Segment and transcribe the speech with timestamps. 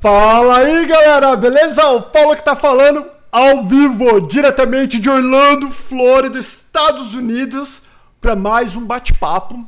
[0.00, 1.84] Fala aí, galera, beleza?
[1.88, 7.82] O Paulo que tá falando ao vivo, diretamente de Orlando, Flórida, Estados Unidos,
[8.20, 9.66] para mais um bate-papo.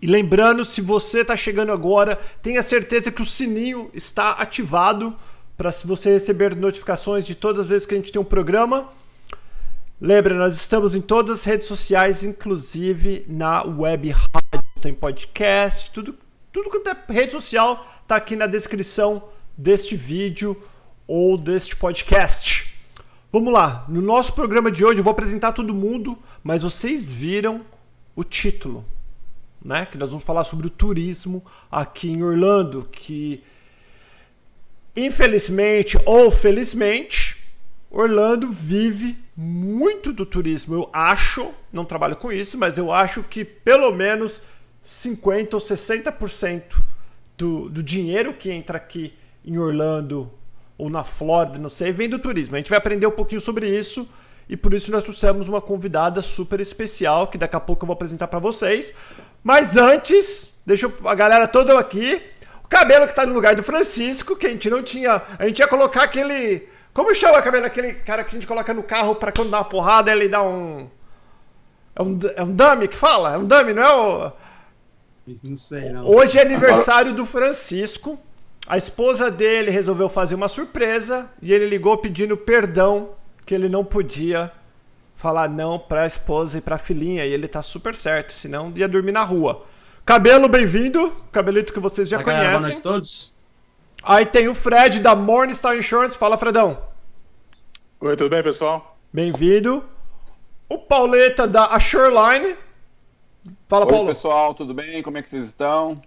[0.00, 5.14] E lembrando, se você tá chegando agora, tenha certeza que o sininho está ativado
[5.54, 8.88] para se você receber notificações de todas as vezes que a gente tem um programa.
[10.00, 16.16] Lembra, nós estamos em todas as redes sociais, inclusive na web rádio, tem podcast, tudo,
[16.56, 19.28] tudo quanto é rede social tá aqui na descrição
[19.58, 20.58] deste vídeo
[21.06, 22.74] ou deste podcast.
[23.30, 27.60] Vamos lá, no nosso programa de hoje eu vou apresentar todo mundo, mas vocês viram
[28.14, 28.86] o título,
[29.62, 29.84] né?
[29.84, 33.44] Que nós vamos falar sobre o turismo aqui em Orlando, que
[34.96, 37.36] infelizmente ou felizmente,
[37.90, 40.74] Orlando vive muito do turismo.
[40.74, 44.40] Eu acho, não trabalho com isso, mas eu acho que pelo menos
[44.86, 46.80] 50 ou 60%
[47.36, 49.12] do, do dinheiro que entra aqui
[49.44, 50.32] em Orlando
[50.78, 52.54] ou na Flórida, não sei, vem do turismo.
[52.54, 54.08] A gente vai aprender um pouquinho sobre isso
[54.48, 57.94] e por isso nós trouxemos uma convidada super especial que daqui a pouco eu vou
[57.94, 58.94] apresentar para vocês.
[59.42, 62.22] Mas antes, deixa a galera toda aqui.
[62.62, 65.20] O cabelo que tá no lugar do Francisco, que a gente não tinha.
[65.36, 66.68] A gente ia colocar aquele.
[66.94, 67.66] Como chama cabelo?
[67.66, 70.44] Aquele cara que a gente coloca no carro para quando dá uma porrada ele dá
[70.44, 70.88] um.
[71.96, 73.34] É um, é um dummy que fala?
[73.34, 74.32] É um dummy, não é o.
[75.42, 76.08] Não sei, não.
[76.08, 78.18] Hoje é aniversário do Francisco.
[78.66, 83.10] A esposa dele resolveu fazer uma surpresa e ele ligou pedindo perdão
[83.44, 84.50] que ele não podia
[85.14, 88.72] falar não para a esposa e para a filhinha e ele tá super certo, senão
[88.76, 89.64] ia dormir na rua.
[90.04, 91.12] Cabelo, bem-vindo.
[91.32, 92.74] Cabelito que vocês já Tá, galera, boa conhecem.
[92.74, 93.34] noite a todos.
[94.02, 96.16] Aí tem o Fred da Morningstar Insurance.
[96.16, 96.78] Fala, Fredão.
[98.00, 98.96] Oi, tudo bem, pessoal?
[99.12, 99.82] Bem-vindo.
[100.68, 102.54] O Pauleta da Assureline.
[103.68, 104.06] Fala, Oi, Paulo.
[104.06, 105.02] pessoal, tudo bem?
[105.02, 106.00] Como é que vocês estão?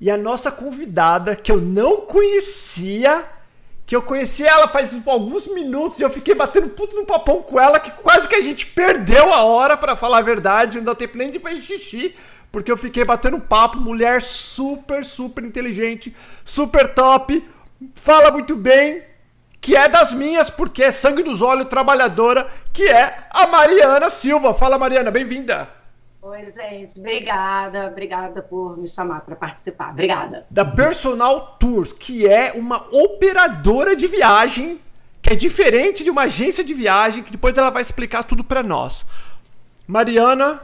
[0.00, 3.22] E a nossa convidada, que eu não conhecia,
[3.84, 7.60] que eu conheci ela faz alguns minutos e eu fiquei batendo puto no papão com
[7.60, 10.94] ela, que quase que a gente perdeu a hora, pra falar a verdade, não deu
[10.94, 12.14] tempo nem de fazer xixi,
[12.50, 17.46] porque eu fiquei batendo papo, mulher super, super inteligente, super top,
[17.94, 19.02] fala muito bem,
[19.60, 24.54] que é das minhas, porque é sangue dos olhos, trabalhadora, que é a Mariana Silva.
[24.54, 25.68] Fala, Mariana, bem-vinda.
[26.28, 26.98] Oi, gente.
[26.98, 27.86] Obrigada.
[27.86, 29.90] Obrigada por me chamar para participar.
[29.90, 30.44] Obrigada.
[30.50, 34.80] da Personal Tours, que é uma operadora de viagem,
[35.22, 38.60] que é diferente de uma agência de viagem, que depois ela vai explicar tudo pra
[38.60, 39.06] nós.
[39.86, 40.60] Mariana.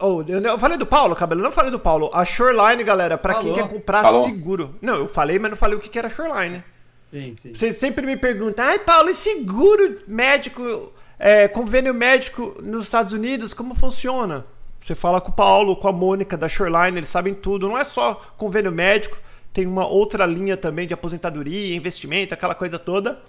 [0.00, 2.10] Oh, eu falei do Paulo, cabelo, eu não falei do Paulo.
[2.14, 4.24] A Shoreline, galera, pra quem quer comprar Falou.
[4.24, 4.74] seguro.
[4.80, 6.64] Não, eu falei, mas não falei o que que era Shoreline.
[7.10, 7.54] Sim, sim.
[7.54, 10.92] Vocês sempre me perguntam, ai, Paulo, e seguro médico,
[11.24, 14.44] é, convênio médico nos Estados Unidos, como funciona?
[14.78, 17.66] Você fala com o Paulo, com a Mônica da Shoreline, eles sabem tudo.
[17.66, 19.16] Não é só convênio médico,
[19.50, 23.22] tem uma outra linha também de aposentadoria, investimento, aquela coisa toda.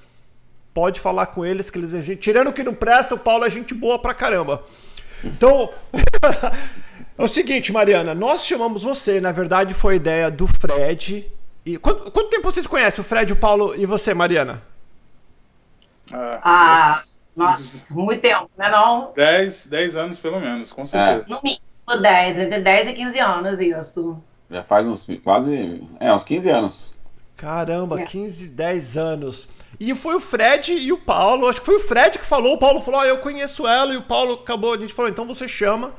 [0.73, 2.19] Pode falar com eles que eles.
[2.19, 4.61] Tirando o que não presta, o Paulo é gente boa pra caramba.
[5.23, 5.71] Então,
[7.17, 11.31] é o seguinte, Mariana, nós chamamos você, na verdade foi ideia do Fred.
[11.65, 14.61] E quanto, quanto tempo vocês conhecem o Fred, o Paulo e você, Mariana?
[16.11, 17.05] Ah,
[17.35, 19.11] nossa, muito tempo, né não?
[19.15, 21.25] 10, 10 anos pelo menos, com certeza.
[21.27, 24.17] No mínimo 10, entre 10 e 15 anos, isso.
[24.49, 25.83] Já faz uns quase.
[25.99, 26.95] É, uns 15 anos.
[27.35, 28.03] Caramba, É.
[28.03, 29.49] 15, 10 anos.
[29.79, 32.57] E foi o Fred e o Paulo, acho que foi o Fred que falou, o
[32.57, 35.47] Paulo falou, ah, eu conheço ela, e o Paulo acabou, a gente falou, então você
[35.47, 35.93] chama.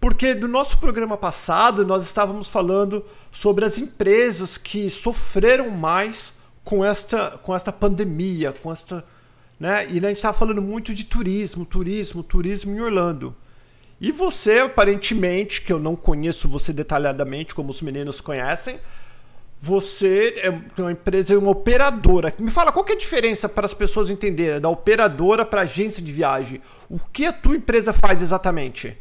[0.00, 6.32] Porque no nosso programa passado nós estávamos falando sobre as empresas que sofreram mais
[6.64, 9.04] com esta, com esta pandemia, com esta.
[9.60, 9.86] Né?
[9.90, 13.36] E a gente estava falando muito de turismo, turismo, turismo em Orlando.
[14.00, 18.80] E você, aparentemente, que eu não conheço você detalhadamente, como os meninos conhecem,
[19.60, 22.32] você é uma empresa, uma operadora.
[22.40, 26.02] Me fala qual que é a diferença para as pessoas entenderem da operadora para agência
[26.02, 26.62] de viagem.
[26.88, 28.96] O que a tua empresa faz exatamente?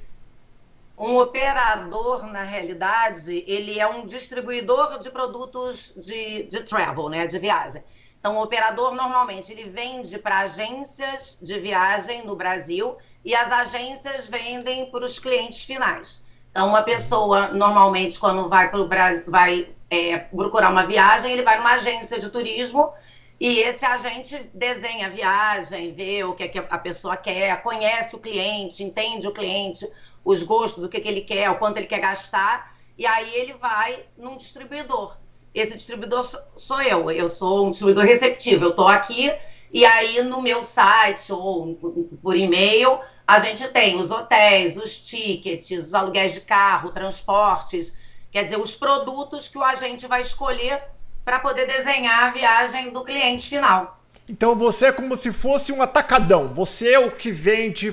[0.97, 7.39] Um operador, na realidade, ele é um distribuidor de produtos de, de travel, né, de
[7.39, 7.81] viagem.
[8.19, 14.27] Então, o operador, normalmente, ele vende para agências de viagem no Brasil e as agências
[14.27, 16.23] vendem para os clientes finais.
[16.51, 21.57] Então, uma pessoa, normalmente, quando vai, pro Brasil, vai é, procurar uma viagem, ele vai
[21.57, 22.91] numa agência de turismo
[23.39, 28.15] e esse agente desenha a viagem, vê o que, é que a pessoa quer, conhece
[28.15, 29.89] o cliente, entende o cliente,
[30.25, 33.53] os gostos, o que, que ele quer, o quanto ele quer gastar, e aí ele
[33.53, 35.15] vai num distribuidor.
[35.53, 36.23] Esse distribuidor
[36.55, 39.31] sou- eu, eu sou um distribuidor receptivo, eu estou aqui
[39.71, 41.75] e aí no meu site ou
[42.21, 47.93] por e-mail a gente tem os hotéis, os tickets, os aluguéis de carro, transportes,
[48.31, 50.81] quer dizer, os produtos que o agente vai escolher
[51.23, 53.99] para poder desenhar a viagem do cliente final.
[54.27, 56.47] Então você é como se fosse um atacadão.
[56.53, 57.91] Você é o que vende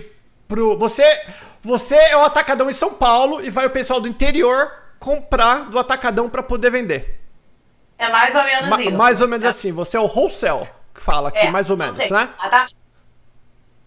[0.48, 0.78] pro.
[0.78, 1.02] Você,
[1.62, 5.78] você é o atacadão em São Paulo e vai o pessoal do interior comprar do
[5.78, 7.15] atacadão para poder vender.
[7.98, 8.92] É mais ou menos Ma- isso.
[8.92, 9.72] mais ou menos assim.
[9.72, 12.28] Você é o wholesale que fala aqui, É, mais ou menos, sei, né?
[12.38, 12.76] exatamente.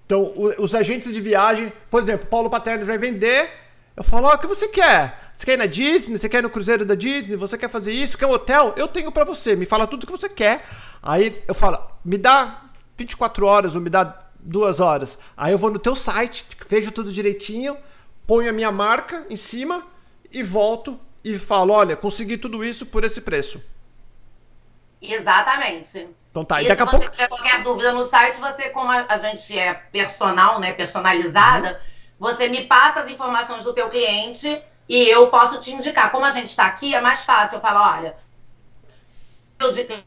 [0.06, 3.50] Então, o- os agentes de viagem, por exemplo, Paulo Paternes vai vender.
[3.96, 5.30] Eu falo, ó, o que você quer?
[5.34, 6.18] Você quer ir na Disney?
[6.18, 7.36] Você quer ir no cruzeiro da Disney?
[7.36, 8.18] Você quer fazer isso?
[8.18, 8.74] Quer um hotel?
[8.76, 9.56] Eu tenho pra você.
[9.56, 10.66] Me fala tudo que você quer.
[11.04, 12.62] Aí eu falo, me dá
[12.98, 15.20] 24 horas ou me dá duas horas.
[15.38, 17.78] Aí eu vou no teu site, vejo tudo direitinho,
[18.26, 19.84] ponho a minha marca em cima
[20.32, 23.62] e volto e falo, olha, consegui tudo isso por esse preço.
[25.01, 26.07] Exatamente.
[26.31, 27.12] Então tá, e e daqui se a você pouco.
[27.12, 31.80] tiver qualquer dúvida no site, você, como a, gente é personal, né, personalizada, Uhum.
[32.19, 36.12] você me passa as informações do teu cliente e eu posso te indicar.
[36.12, 37.57] Como a gente está aqui, é mais fácil.
[37.57, 38.16] Eu falo, olha,
[39.60, 40.06] eu de cliente,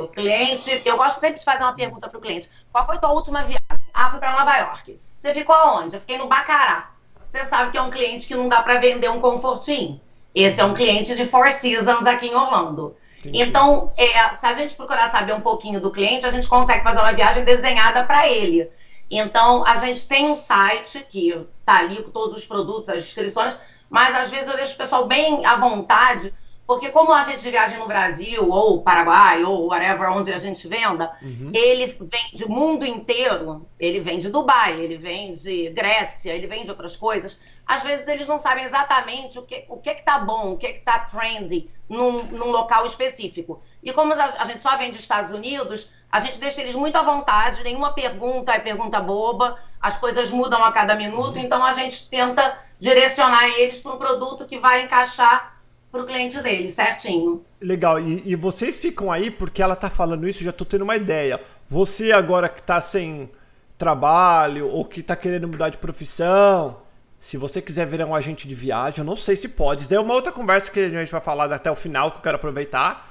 [0.00, 2.48] o cliente, eu gosto sempre de fazer uma pergunta para o cliente.
[2.72, 3.60] Qual foi tua última viagem?
[3.92, 5.00] Ah, fui para Nova York.
[5.16, 5.96] Você ficou aonde?
[5.96, 6.90] Eu fiquei no Bacará.
[7.28, 10.00] Você sabe que é um cliente que não dá para vender um confortinho.
[10.34, 12.96] Esse é um cliente de Four Seasons aqui em Orlando.
[13.24, 13.40] Entendi.
[13.40, 16.98] Então, é, se a gente procurar saber um pouquinho do cliente, a gente consegue fazer
[16.98, 18.68] uma viagem desenhada para ele.
[19.08, 21.28] Então, a gente tem um site que
[21.60, 23.58] está ali com todos os produtos, as descrições,
[23.88, 26.32] mas às vezes eu deixo o pessoal bem à vontade,
[26.66, 31.12] porque como a gente viaja no Brasil, ou Paraguai, ou whatever, onde a gente venda,
[31.52, 36.62] ele vem de mundo inteiro, ele vem de Dubai, ele vem de Grécia, ele vem
[36.62, 37.38] de outras coisas.
[37.66, 41.00] Às vezes eles não sabem exatamente o que o que está bom, o que está
[41.00, 43.62] trendy num, num local específico.
[43.82, 46.96] E como a, a gente só vem dos Estados Unidos, a gente deixa eles muito
[46.96, 51.72] à vontade, nenhuma pergunta é pergunta boba, as coisas mudam a cada minuto, então a
[51.72, 55.51] gente tenta direcionar eles para um produto que vai encaixar
[55.92, 57.44] para o cliente deles, certinho.
[57.60, 60.96] Legal, e, e vocês ficam aí porque ela tá falando isso, já tô tendo uma
[60.96, 61.38] ideia.
[61.68, 63.30] Você agora que tá sem
[63.76, 66.80] trabalho ou que tá querendo mudar de profissão,
[67.20, 69.82] se você quiser virar um agente de viagem, eu não sei se pode.
[69.82, 72.16] Isso daí é uma outra conversa que a gente vai falar até o final, que
[72.16, 73.10] eu quero aproveitar.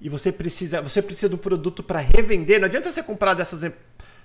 [0.00, 2.60] E você precisa, você precisa um produto para revender.
[2.60, 3.70] Não adianta você comprar dessas,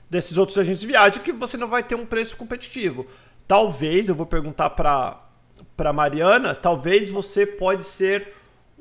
[0.10, 3.08] desses outros agentes de viagem que você não vai ter um preço competitivo.
[3.48, 5.27] Talvez, eu vou perguntar para
[5.76, 8.34] para Mariana, talvez você pode ser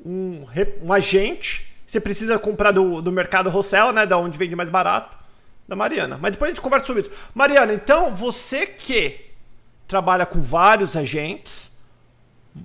[0.05, 0.45] um,
[0.81, 1.67] um agente.
[1.85, 4.05] Você precisa comprar do, do mercado wholesale, né?
[4.05, 5.17] Da onde vende mais barato.
[5.67, 6.17] Da Mariana.
[6.21, 7.11] Mas depois a gente conversa sobre isso.
[7.35, 9.19] Mariana, então, você que
[9.87, 11.71] trabalha com vários agentes,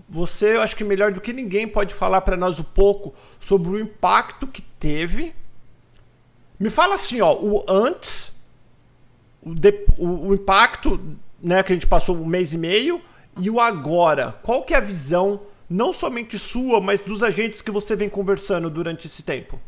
[0.08, 3.68] você, eu acho que melhor do que ninguém pode falar para nós um pouco sobre
[3.70, 5.34] o impacto que teve.
[6.58, 8.32] Me fala assim, ó, o antes,
[9.42, 11.00] o, de- o- o impacto,
[11.42, 13.00] né, que a gente passou um mês e meio,
[13.38, 14.32] e o agora.
[14.42, 18.68] Qual que é a visão, não somente sua, mas dos agentes que você vem conversando
[18.68, 19.58] durante esse tempo?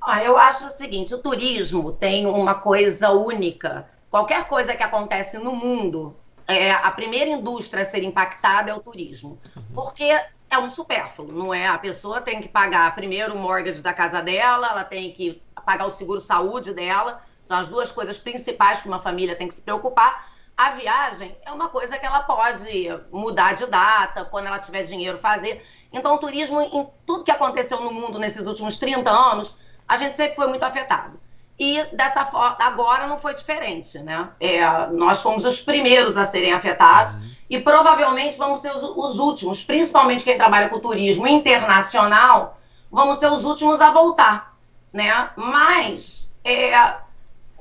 [0.00, 3.88] Ah, eu acho o seguinte, o turismo tem uma coisa única.
[4.10, 6.14] Qualquer coisa que acontece no mundo,
[6.46, 9.38] é, a primeira indústria a ser impactada é o turismo.
[9.74, 10.04] Porque
[10.50, 11.66] é um supérfluo, não é?
[11.66, 15.86] A pessoa tem que pagar primeiro o mortgage da casa dela, ela tem que pagar
[15.86, 20.33] o seguro-saúde dela, são as duas coisas principais que uma família tem que se preocupar.
[20.56, 25.18] A viagem é uma coisa que ela pode mudar de data, quando ela tiver dinheiro
[25.18, 25.64] fazer.
[25.92, 29.56] Então, o turismo, em tudo que aconteceu no mundo nesses últimos 30 anos,
[29.86, 31.18] a gente sempre foi muito afetado.
[31.58, 34.28] E dessa forma, agora não foi diferente, né?
[34.40, 37.16] É, nós fomos os primeiros a serem afetados
[37.48, 42.58] e provavelmente vamos ser os, os últimos, principalmente quem trabalha com turismo internacional,
[42.90, 44.56] vamos ser os últimos a voltar,
[44.92, 45.30] né?
[45.36, 46.96] Mas é,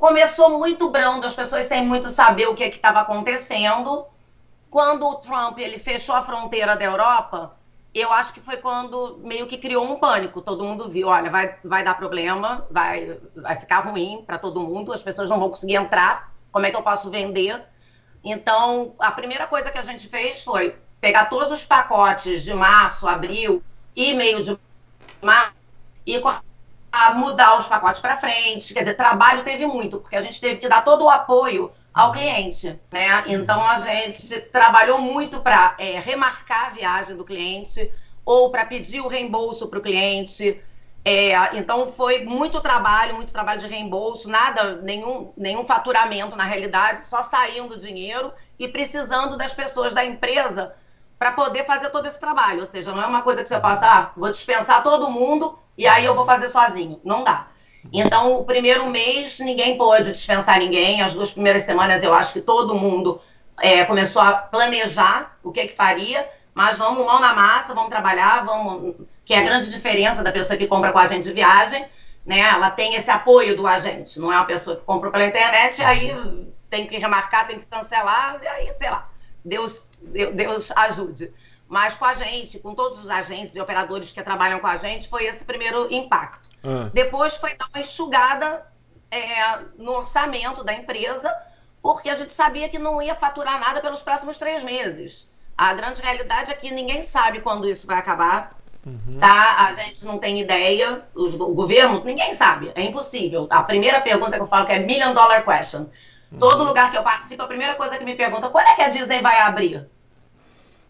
[0.03, 4.05] começou muito brando, as pessoas sem muito saber o que estava acontecendo.
[4.69, 7.55] Quando o Trump ele fechou a fronteira da Europa,
[7.93, 10.41] eu acho que foi quando meio que criou um pânico.
[10.41, 14.91] Todo mundo viu, olha, vai, vai dar problema, vai, vai ficar ruim para todo mundo,
[14.91, 16.33] as pessoas não vão conseguir entrar.
[16.51, 17.63] Como é que eu posso vender?
[18.21, 23.07] Então, a primeira coisa que a gente fez foi pegar todos os pacotes de março,
[23.07, 23.63] abril
[23.95, 24.59] e meio de
[25.21, 25.53] março
[26.05, 26.19] e
[26.93, 28.71] a mudar os pacotes para frente.
[28.71, 32.11] Quer dizer, trabalho teve muito, porque a gente teve que dar todo o apoio ao
[32.11, 33.23] cliente, né?
[33.25, 37.91] Então a gente trabalhou muito para remarcar a viagem do cliente
[38.23, 40.61] ou para pedir o reembolso para o cliente.
[41.03, 47.05] É, então foi muito trabalho, muito trabalho de reembolso, nada, nenhum, nenhum faturamento na realidade,
[47.07, 50.73] só saindo dinheiro e precisando das pessoas da empresa
[51.23, 52.59] para poder fazer todo esse trabalho.
[52.59, 55.87] Ou seja, não é uma coisa que você possa, ah, vou dispensar todo mundo e
[55.87, 56.99] aí eu vou fazer sozinho.
[57.01, 57.47] Não dá.
[57.93, 61.01] Então, o primeiro mês, ninguém pôde dispensar ninguém.
[61.01, 63.21] As duas primeiras semanas, eu acho que todo mundo
[63.61, 66.27] é, começou a planejar o que, que faria.
[66.53, 70.57] Mas vamos mão na massa, vamos trabalhar, vamos que é a grande diferença da pessoa
[70.57, 71.87] que compra com a agente de viagem,
[72.25, 72.41] né?
[72.41, 76.13] Ela tem esse apoio do agente, não é uma pessoa que compra pela internet, aí
[76.69, 79.07] tem que remarcar, tem que cancelar, aí, sei lá,
[79.43, 81.33] Deus, Deus ajude.
[81.67, 85.07] Mas com a gente, com todos os agentes e operadores que trabalham com a gente,
[85.07, 86.47] foi esse primeiro impacto.
[86.63, 86.89] Ah.
[86.93, 88.65] Depois foi dar uma enxugada
[89.09, 91.33] é, no orçamento da empresa,
[91.81, 95.29] porque a gente sabia que não ia faturar nada pelos próximos três meses.
[95.57, 98.57] A grande realidade é que ninguém sabe quando isso vai acabar.
[98.85, 99.17] Uhum.
[99.19, 99.65] Tá?
[99.65, 103.47] A gente não tem ideia, os, o governo, ninguém sabe, é impossível.
[103.49, 105.85] A primeira pergunta que eu falo que é million dollar question.
[106.39, 108.89] Todo lugar que eu participo, a primeira coisa que me pergunta, quando é que a
[108.89, 109.87] Disney vai abrir?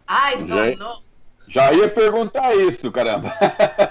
[0.07, 1.01] Ai, já, não.
[1.47, 3.33] Já ia perguntar isso, caramba.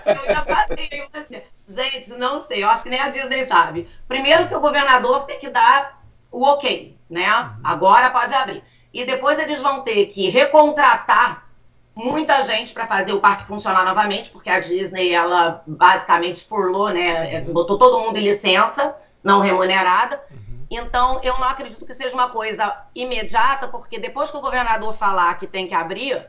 [0.07, 3.89] Eu ia fazer, Gente, não sei, eu acho que nem a Disney sabe.
[4.07, 7.27] Primeiro que o governador tem que dar o ok, né?
[7.63, 8.63] Agora pode abrir.
[8.93, 11.47] E depois eles vão ter que recontratar
[11.95, 17.41] muita gente para fazer o parque funcionar novamente, porque a Disney, ela basicamente furlou, né?
[17.41, 17.53] Uhum.
[17.53, 20.21] Botou todo mundo em licença, não remunerada.
[20.75, 25.39] Então, eu não acredito que seja uma coisa imediata, porque depois que o governador falar
[25.39, 26.27] que tem que abrir,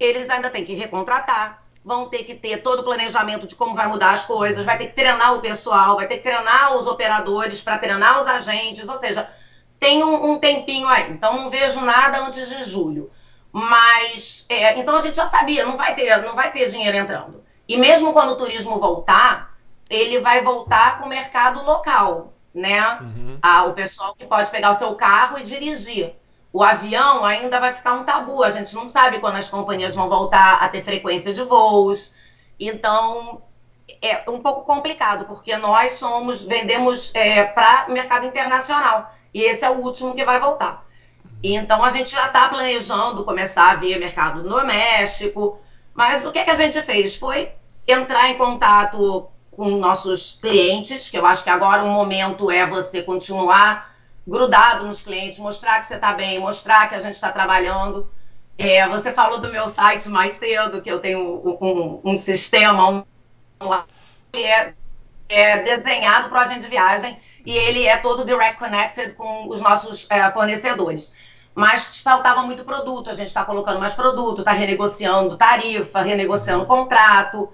[0.00, 3.86] eles ainda têm que recontratar, vão ter que ter todo o planejamento de como vai
[3.86, 7.60] mudar as coisas, vai ter que treinar o pessoal, vai ter que treinar os operadores
[7.60, 9.28] para treinar os agentes, ou seja,
[9.78, 11.10] tem um, um, tempinho aí.
[11.10, 13.10] Então não vejo nada antes de julho.
[13.52, 17.44] Mas é, então a gente já sabia, não vai ter, não vai ter dinheiro entrando.
[17.68, 19.54] E mesmo quando o turismo voltar,
[19.90, 22.98] ele vai voltar com o mercado local, né?
[23.00, 23.38] Uhum.
[23.40, 26.14] Ah, o pessoal que pode pegar o seu carro e dirigir.
[26.52, 28.42] O avião ainda vai ficar um tabu.
[28.42, 32.14] A gente não sabe quando as companhias vão voltar a ter frequência de voos.
[32.60, 33.42] Então,
[34.02, 39.14] é um pouco complicado, porque nós somos, vendemos é, para mercado internacional.
[39.32, 40.84] E esse é o último que vai voltar.
[41.42, 45.58] Então, a gente já está planejando começar a ver mercado doméstico.
[45.94, 47.16] Mas o que, que a gente fez?
[47.16, 47.50] Foi
[47.88, 53.02] entrar em contato com nossos clientes, que eu acho que agora o momento é você
[53.02, 53.94] continuar
[54.26, 58.10] grudado nos clientes, mostrar que você está bem, mostrar que a gente está trabalhando.
[58.56, 63.04] É, você falou do meu site mais cedo, que eu tenho um, um, sistema um,
[64.32, 64.74] que é,
[65.28, 70.06] é desenhado para agente de viagem e ele é todo direct connected com os nossos
[70.08, 71.14] é, fornecedores.
[71.54, 77.52] Mas faltava muito produto, a gente está colocando mais produto, está renegociando tarifa, renegociando contrato.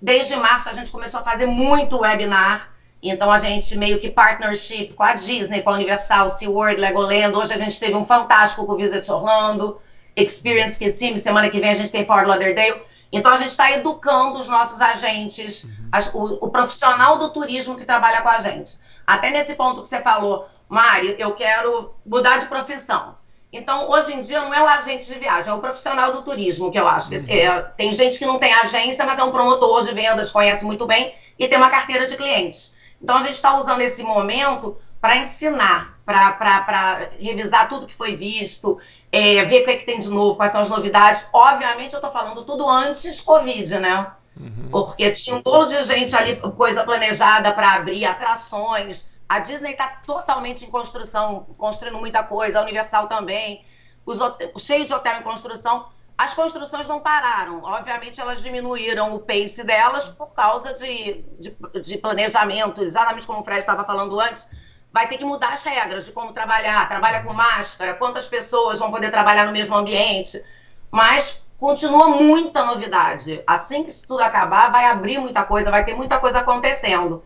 [0.00, 2.74] Desde março a gente começou a fazer muito webinar
[3.04, 7.36] então a gente meio que partnership com a Disney, com a Universal, SeaWorld, Legoland.
[7.36, 9.78] Hoje a gente teve um fantástico com o Visit Orlando,
[10.16, 12.80] Experience Kissimmee, semana que vem a gente tem Fort Lauderdale.
[13.12, 15.88] Então a gente está educando os nossos agentes, uhum.
[15.92, 18.78] as, o, o, profissional do turismo que trabalha com a gente.
[19.06, 23.16] Até nesse ponto que você falou, Mari, eu quero mudar de profissão.
[23.56, 26.72] Então, hoje em dia, não é o agente de viagem, é o profissional do turismo,
[26.72, 27.14] que eu acho.
[27.14, 27.24] Uhum.
[27.28, 30.86] É, tem gente que não tem agência, mas é um promotor de vendas, conhece muito
[30.86, 32.74] bem e tem uma carteira de clientes.
[33.00, 38.78] Então, a gente está usando esse momento para ensinar, para revisar tudo que foi visto,
[39.12, 41.26] é, ver o que, é que tem de novo, quais são as novidades.
[41.32, 44.08] Obviamente, eu estou falando tudo antes Covid, né?
[44.36, 44.68] Uhum.
[44.70, 49.06] Porque tinha um bolo de gente ali, coisa planejada para abrir, atrações.
[49.28, 53.64] A Disney está totalmente em construção, construindo muita coisa, a Universal também.
[54.04, 54.18] Os
[54.58, 55.86] cheio de hotel em construção.
[56.16, 57.62] As construções não pararam.
[57.62, 63.44] Obviamente, elas diminuíram o pace delas por causa de, de, de planejamento, exatamente como o
[63.44, 64.48] Fred estava falando antes.
[64.92, 68.92] Vai ter que mudar as regras de como trabalhar, trabalha com máscara, quantas pessoas vão
[68.92, 70.40] poder trabalhar no mesmo ambiente.
[70.88, 73.42] Mas continua muita novidade.
[73.44, 77.24] Assim que isso tudo acabar, vai abrir muita coisa, vai ter muita coisa acontecendo.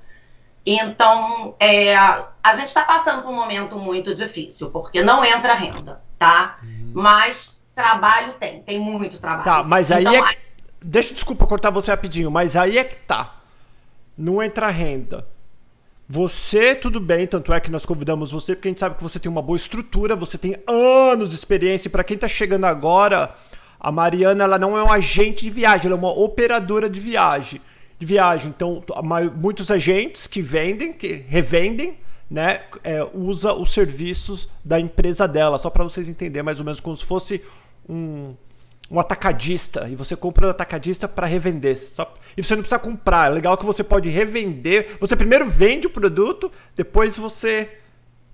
[0.70, 6.02] Então, é, a gente está passando por um momento muito difícil, porque não entra renda,
[6.18, 6.58] tá?
[6.62, 6.92] Uhum.
[6.94, 9.44] Mas Trabalho tem, tem muito trabalho.
[9.44, 10.38] Tá, mas aí então, é que...
[10.82, 13.36] Deixa, desculpa cortar você rapidinho, mas aí é que tá.
[14.16, 15.24] Não entra renda.
[16.08, 19.20] Você, tudo bem, tanto é que nós convidamos você, porque a gente sabe que você
[19.20, 21.88] tem uma boa estrutura, você tem anos de experiência.
[21.88, 23.32] Para quem tá chegando agora,
[23.78, 27.60] a Mariana ela não é um agente de viagem, ela é uma operadora de viagem.
[27.98, 28.52] De viagem.
[28.54, 28.82] Então,
[29.36, 31.98] muitos agentes que vendem, que revendem,
[32.30, 36.78] né, é, usa os serviços da empresa dela, só para vocês entenderem mais ou menos
[36.78, 37.42] como se fosse
[37.88, 38.34] um,
[38.90, 41.76] um atacadista e você compra o atacadista para revender.
[41.78, 43.30] Só, e você não precisa comprar.
[43.30, 44.96] É legal que você pode revender.
[45.00, 47.78] Você primeiro vende o produto, depois você.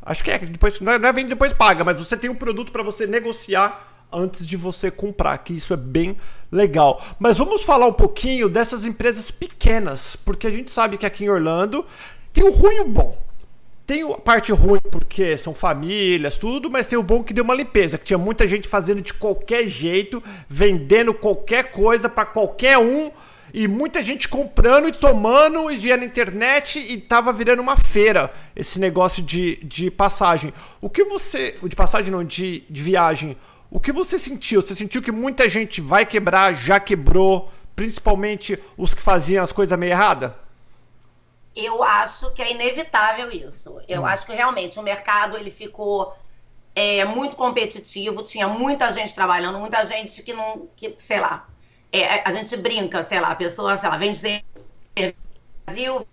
[0.02, 2.34] Acho que é, depois não é, não é vende depois paga, mas você tem um
[2.34, 6.16] produto para você negociar antes de você comprar, que isso é bem
[6.50, 7.02] legal.
[7.18, 11.28] Mas vamos falar um pouquinho dessas empresas pequenas, porque a gente sabe que aqui em
[11.28, 11.84] Orlando
[12.32, 13.18] tem o ruim e o bom.
[13.86, 17.54] Tem a parte ruim porque são famílias, tudo, mas tem o bom que deu uma
[17.54, 23.10] limpeza, que tinha muita gente fazendo de qualquer jeito, vendendo qualquer coisa para qualquer um
[23.54, 28.32] e muita gente comprando e tomando e via na internet e tava virando uma feira
[28.56, 30.52] esse negócio de, de passagem.
[30.80, 31.54] O que você.
[31.62, 33.36] De passagem não, de, de viagem.
[33.74, 34.62] O que você sentiu?
[34.62, 39.76] Você sentiu que muita gente vai quebrar, já quebrou, principalmente os que faziam as coisas
[39.76, 40.30] meio erradas?
[41.56, 43.80] Eu acho que é inevitável isso.
[43.88, 44.06] Eu hum.
[44.06, 46.16] acho que realmente o mercado ele ficou
[46.72, 51.48] é, muito competitivo, tinha muita gente trabalhando, muita gente que não, que, sei lá,
[51.92, 54.44] é, a gente brinca, sei lá, a pessoa, sei lá, vende
[55.66, 56.06] Brasil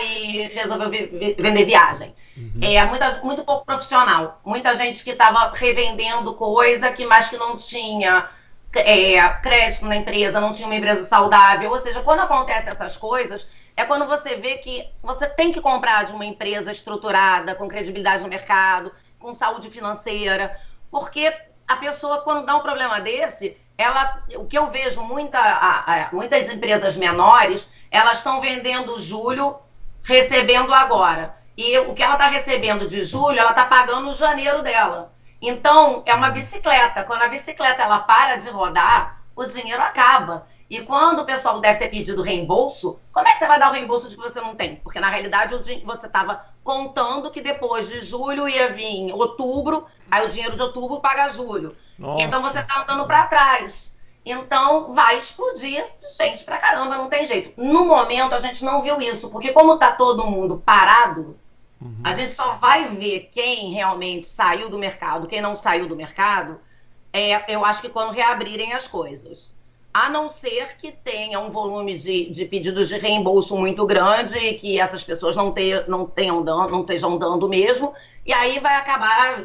[0.00, 2.14] e resolveu vender viagem.
[2.36, 2.60] Uhum.
[2.62, 4.40] É muita, muito pouco profissional.
[4.44, 8.28] Muita gente que estava revendendo coisa que mais que não tinha
[8.74, 11.70] é, crédito na empresa, não tinha uma empresa saudável.
[11.70, 16.04] Ou seja, quando acontecem essas coisas, é quando você vê que você tem que comprar
[16.04, 20.58] de uma empresa estruturada, com credibilidade no mercado, com saúde financeira,
[20.90, 21.32] porque
[21.66, 26.12] a pessoa, quando dá um problema desse, ela, o que eu vejo muita, a, a,
[26.12, 29.56] muitas empresas menores, elas estão vendendo julho,
[30.04, 31.34] recebendo agora.
[31.56, 35.12] E o que ela está recebendo de julho, ela está pagando o janeiro dela.
[35.40, 37.04] Então, é uma bicicleta.
[37.04, 40.46] Quando a bicicleta ela para de rodar, o dinheiro acaba.
[40.68, 43.74] E quando o pessoal deve ter pedido reembolso, como é que você vai dar o
[43.74, 44.76] reembolso de que você não tem?
[44.76, 50.28] Porque na realidade você estava contando que depois de julho ia vir outubro, aí o
[50.28, 51.76] dinheiro de outubro paga julho.
[51.98, 52.24] Nossa.
[52.24, 53.93] Então você está andando para trás.
[54.24, 55.84] Então vai explodir
[56.16, 57.52] gente pra caramba, não tem jeito.
[57.60, 61.36] No momento a gente não viu isso, porque como tá todo mundo parado,
[61.80, 62.00] uhum.
[62.02, 66.58] a gente só vai ver quem realmente saiu do mercado, quem não saiu do mercado,
[67.12, 69.54] é, eu acho que quando reabrirem as coisas
[69.94, 74.54] a não ser que tenha um volume de, de pedidos de reembolso muito grande e
[74.54, 77.94] que essas pessoas não, ter, não, tenham dando, não estejam dando mesmo,
[78.26, 79.44] e aí vai acabar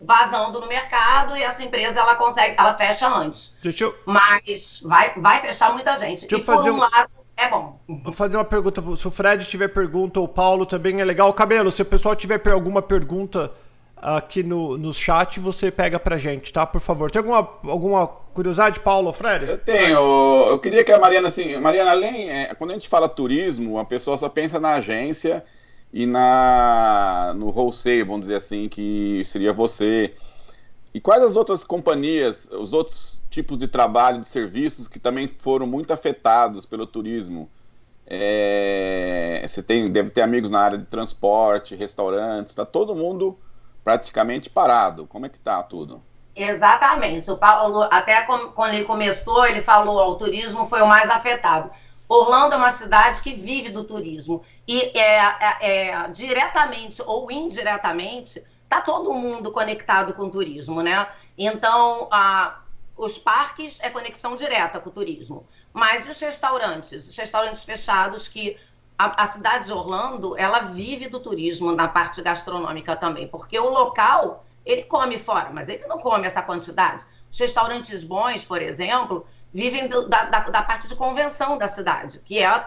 [0.00, 3.56] vazando no mercado e essa empresa ela consegue, ela fecha antes.
[3.80, 3.96] Eu...
[4.04, 6.26] Mas vai, vai fechar muita gente.
[6.26, 7.78] Deixa e por um lado, é bom.
[7.88, 8.82] Vou fazer uma pergunta.
[8.96, 11.32] Se o Fred tiver pergunta, ou o Paulo também é legal.
[11.32, 13.52] Cabelo, se o pessoal tiver alguma pergunta
[13.96, 16.66] aqui no, no chat, você pega pra gente, tá?
[16.66, 17.10] Por favor.
[17.10, 19.48] Tem alguma, alguma curiosidade, Paulo, Fred?
[19.48, 19.98] Eu tenho.
[20.48, 23.84] Eu queria que a Mariana, assim, Mariana, além, é, quando a gente fala turismo, a
[23.84, 25.44] pessoa só pensa na agência
[25.96, 30.14] e na no wholesale, vamos dizer assim, que seria você.
[30.92, 35.66] E quais as outras companhias, os outros tipos de trabalho, de serviços que também foram
[35.66, 37.50] muito afetados pelo turismo?
[38.06, 43.38] É, você tem, deve ter amigos na área de transporte, restaurantes, está todo mundo
[43.82, 45.06] praticamente parado.
[45.06, 46.02] Como é que está tudo?
[46.34, 47.30] Exatamente.
[47.30, 51.70] O Paulo, até quando ele começou, ele falou: o turismo foi o mais afetado.
[52.08, 58.42] Orlando é uma cidade que vive do turismo e é, é, é diretamente ou indiretamente
[58.62, 61.08] está todo mundo conectado com o turismo, né?
[61.36, 62.60] Então, a,
[62.96, 68.56] os parques é conexão direta com o turismo, mas os restaurantes, os restaurantes fechados que
[68.98, 73.68] a, a cidade de Orlando, ela vive do turismo na parte gastronômica também, porque o
[73.68, 77.06] local ele come fora, mas ele não come essa quantidade.
[77.30, 82.18] Os restaurantes bons, por exemplo, vivem do, da, da, da, parte de convenção da cidade,
[82.18, 82.64] que é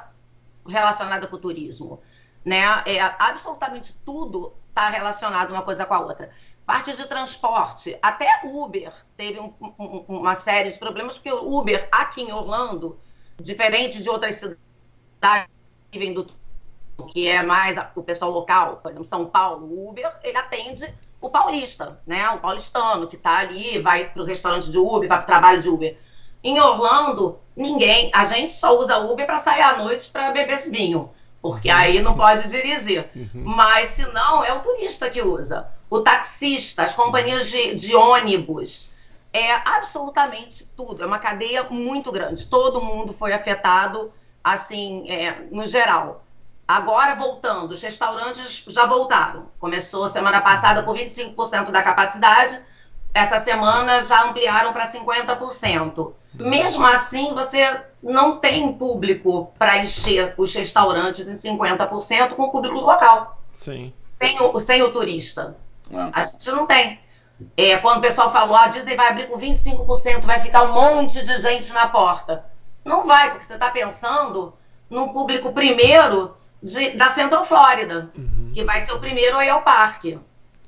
[0.68, 2.02] relacionada com o turismo.
[2.44, 2.64] Né?
[2.88, 6.32] É, absolutamente tudo está relacionado uma coisa com a outra.
[6.66, 11.88] Parte de transporte, até Uber teve um, um, uma série de problemas, porque o Uber
[11.92, 13.00] aqui em Orlando,
[13.40, 15.48] diferente de outras cidades
[15.92, 16.28] que vêm do
[17.14, 21.30] que é mais o pessoal local, por exemplo, São Paulo, o Uber, ele atende o
[21.30, 22.30] paulista, né?
[22.32, 25.62] O paulistano que está ali, vai para o restaurante de Uber, vai para o trabalho
[25.62, 25.98] de Uber.
[26.44, 30.70] Em Orlando, ninguém, a gente só usa Uber para sair à noite para beber esse
[30.70, 31.10] vinho,
[31.42, 33.10] porque aí não pode dirigir.
[33.16, 33.44] Uhum.
[33.44, 35.68] Mas se não, é o turista que usa.
[35.90, 38.96] O taxista, as companhias de, de ônibus,
[39.34, 41.04] é absolutamente tudo.
[41.04, 42.46] É uma cadeia muito grande.
[42.46, 44.12] Todo mundo foi afetado,
[44.44, 46.24] assim, é, no geral.
[46.68, 49.48] Agora, voltando, os restaurantes já voltaram.
[49.60, 52.60] Começou semana passada com 25% da capacidade,
[53.14, 56.14] essa semana já ampliaram para 50%.
[56.34, 62.80] Mesmo assim, você não tem público para encher os restaurantes em 50% com o público
[62.80, 63.42] local.
[63.52, 63.94] Sim.
[64.04, 65.58] Sem o, sem o turista.
[65.92, 66.10] É.
[66.14, 67.00] A gente não tem.
[67.56, 70.74] É, quando o pessoal falou, ah, a Disney vai abrir com 25%, vai ficar um
[70.74, 72.46] monte de gente na porta.
[72.84, 74.54] Não vai, porque você está pensando
[74.90, 78.52] no público primeiro de, da Central Flórida, uhum.
[78.54, 80.20] que vai ser o primeiro aí ao parque.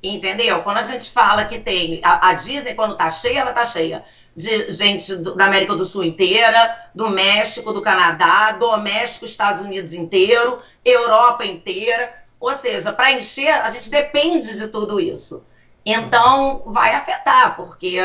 [0.02, 0.64] Entendeu?
[0.64, 2.02] Quando a gente fala que tem.
[2.04, 4.04] A, a Disney, quando tá cheia, ela tá cheia
[4.36, 9.62] de gente do, da América do Sul inteira, do México, do Canadá, do México, Estados
[9.62, 12.14] Unidos inteiro, Europa inteira.
[12.40, 15.46] Ou seja, para encher, a gente depende de tudo isso.
[15.86, 18.00] Então, vai afetar, porque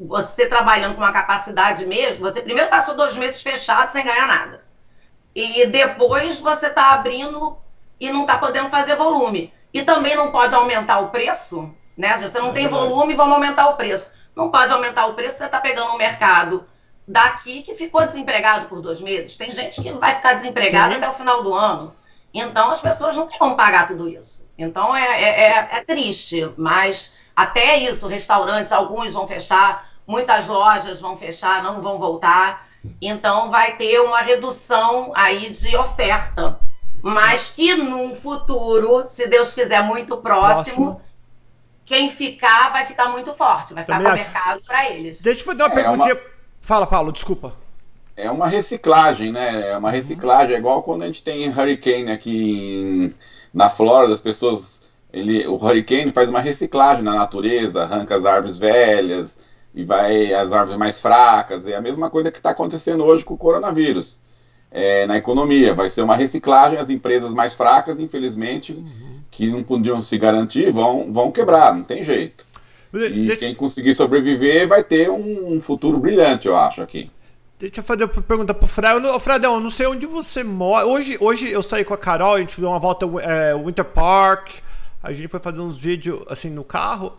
[0.00, 4.64] você trabalhando com uma capacidade mesmo, você primeiro passou dois meses fechado sem ganhar nada.
[5.34, 7.56] E depois você está abrindo
[7.98, 9.52] e não está podendo fazer volume.
[9.72, 12.18] E também não pode aumentar o preço, né?
[12.18, 12.88] Se você não é tem verdade.
[12.88, 14.12] volume, vamos aumentar o preço.
[14.34, 16.64] Não pode aumentar o preço, você está pegando um mercado
[17.06, 19.36] daqui que ficou desempregado por dois meses.
[19.36, 21.94] Tem gente que vai ficar desempregada até o final do ano.
[22.32, 24.46] Então as pessoas não vão pagar tudo isso.
[24.56, 31.00] Então é, é, é, é triste, mas até isso, restaurantes, alguns vão fechar, muitas lojas
[31.00, 32.66] vão fechar, não vão voltar.
[33.00, 36.58] Então vai ter uma redução aí de oferta.
[37.02, 41.02] Mas que num futuro, se Deus quiser, muito próximo, próximo.
[41.84, 45.20] Quem ficar vai ficar muito forte, vai ficar Também com o mercado para eles.
[45.20, 46.14] Deixa eu fazer uma é, perguntinha.
[46.14, 46.22] Uma...
[46.60, 47.54] Fala, Paulo, desculpa.
[48.16, 49.70] É uma reciclagem, né?
[49.70, 53.14] É uma reciclagem, é igual quando a gente tem hurricane aqui em,
[53.52, 54.82] na Flórida, as pessoas.
[55.12, 59.38] Ele, o hurricane faz uma reciclagem na natureza, arranca as árvores velhas
[59.74, 61.66] e vai as árvores mais fracas.
[61.66, 64.18] É a mesma coisa que está acontecendo hoje com o coronavírus.
[64.70, 69.11] É, na economia, vai ser uma reciclagem, as empresas mais fracas, infelizmente, uhum.
[69.32, 72.46] Que não podiam se garantir, vão, vão quebrar, não tem jeito.
[72.94, 77.10] E quem conseguir sobreviver vai ter um, um futuro brilhante, eu acho, aqui.
[77.58, 79.06] Deixa eu fazer uma pergunta pro Fred.
[79.06, 80.84] Ô, Fredão, eu não sei onde você mora.
[80.84, 84.50] Hoje, hoje eu saí com a Carol, a gente deu uma volta é, Winter Park.
[85.02, 87.16] A gente foi fazer uns vídeos assim no carro.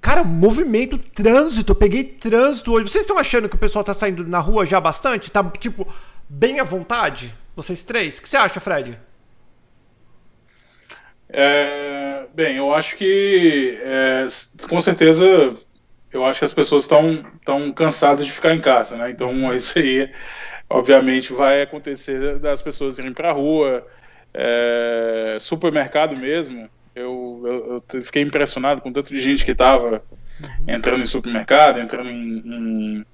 [0.00, 1.72] Cara, movimento, trânsito.
[1.72, 2.88] Eu peguei trânsito hoje.
[2.88, 5.30] Vocês estão achando que o pessoal tá saindo na rua já bastante?
[5.30, 5.86] Tá, tipo,
[6.28, 7.32] bem à vontade?
[7.54, 8.18] Vocês três?
[8.18, 8.98] O que você acha, Fred?
[11.34, 14.26] É, bem, eu acho que é,
[14.68, 15.56] com certeza
[16.12, 19.10] eu acho que as pessoas estão tão cansadas de ficar em casa, né?
[19.10, 20.10] Então isso aí,
[20.68, 23.82] obviamente, vai acontecer das pessoas irem para a rua,
[24.34, 26.68] é, supermercado mesmo.
[26.94, 30.04] Eu, eu, eu, fiquei impressionado com tanto de gente que estava
[30.68, 33.06] entrando em supermercado, entrando em, em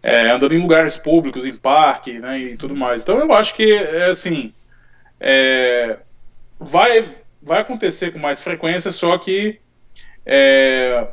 [0.00, 3.02] é, andando em lugares públicos, em parque, né, e tudo mais.
[3.02, 4.54] Então eu acho que é assim,
[5.18, 5.98] é,
[6.60, 7.16] vai
[7.48, 9.58] vai acontecer com mais frequência, só que
[10.24, 11.08] é,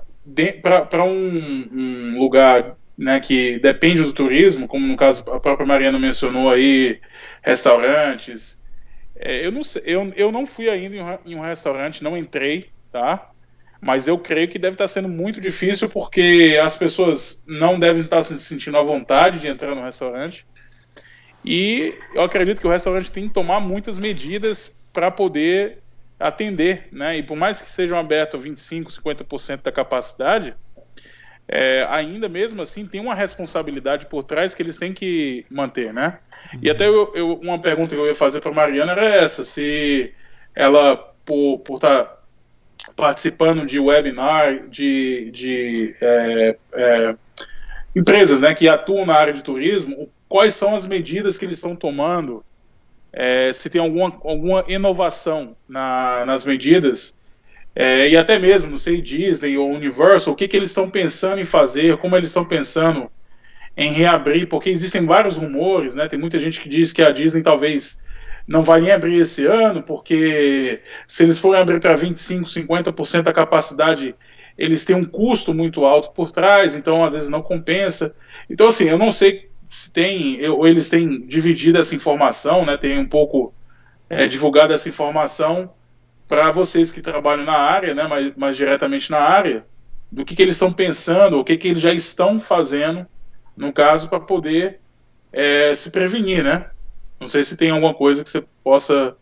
[0.62, 5.98] para um, um, lugar né, que depende do turismo, como no caso a própria Mariana
[5.98, 7.00] mencionou aí,
[7.41, 8.60] restaurantes.
[9.15, 12.69] É, eu, não eu, eu não fui ainda em um, em um restaurante, não entrei,
[12.91, 13.32] tá?
[13.82, 18.21] Mas eu creio que deve estar sendo muito difícil porque as pessoas não devem estar
[18.24, 20.45] se sentindo à vontade de entrar no restaurante.
[21.45, 25.84] E eu acredito que o restaurante tem que tomar muitas medidas para poder
[26.19, 27.17] atender, né?
[27.17, 30.56] E por mais que sejam abertos 25, 50% da capacidade,
[31.47, 36.19] é, ainda mesmo assim tem uma responsabilidade por trás que eles têm que manter, né?
[36.62, 40.13] E até eu, eu, uma pergunta que eu ia fazer para Mariana era essa, se
[40.56, 42.17] ela por estar tá
[42.95, 47.15] participando de webinar de, de é, é,
[47.95, 51.75] empresas, né, que atuam na área de turismo, quais são as medidas que eles estão
[51.75, 52.43] tomando
[53.15, 57.17] é, se tem alguma, alguma inovação na, nas medidas,
[57.73, 61.39] é, e até mesmo, não sei, Disney ou Universal, o que, que eles estão pensando
[61.39, 63.10] em fazer, como eles estão pensando
[63.75, 66.08] em reabrir, porque existem vários rumores, né?
[66.08, 67.97] Tem muita gente que diz que a Disney talvez
[68.47, 73.34] não vai nem abrir esse ano, porque se eles forem abrir para 25, 50% da
[73.34, 74.15] capacidade,
[74.58, 78.15] eles têm um custo muito alto por trás, então às vezes não compensa.
[78.49, 82.99] Então, assim, eu não sei se tem, ou eles têm dividido essa informação, né, tem
[82.99, 83.54] um pouco
[84.10, 85.73] é, divulgado essa informação
[86.28, 89.65] para vocês que trabalham na área, né, mais, mais diretamente na área,
[90.12, 93.06] do que, que eles estão pensando, o que, que eles já estão fazendo,
[93.56, 94.80] no caso, para poder
[95.32, 96.69] é, se prevenir, né?
[97.19, 99.15] Não sei se tem alguma coisa que você possa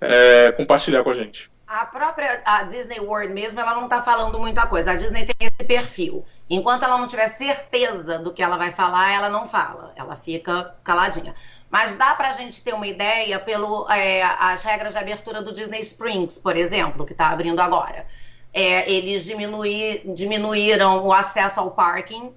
[0.00, 1.50] é, compartilhar com a gente.
[1.66, 4.92] A própria a Disney World mesmo, ela não está falando muita coisa.
[4.92, 6.24] A Disney tem esse perfil.
[6.50, 9.92] Enquanto ela não tiver certeza do que ela vai falar, ela não fala.
[9.96, 11.34] Ela fica caladinha.
[11.70, 15.52] Mas dá para a gente ter uma ideia pelo é, as regras de abertura do
[15.52, 18.06] Disney Springs, por exemplo, que está abrindo agora.
[18.54, 22.32] É, eles diminuir, diminuíram o acesso ao parking,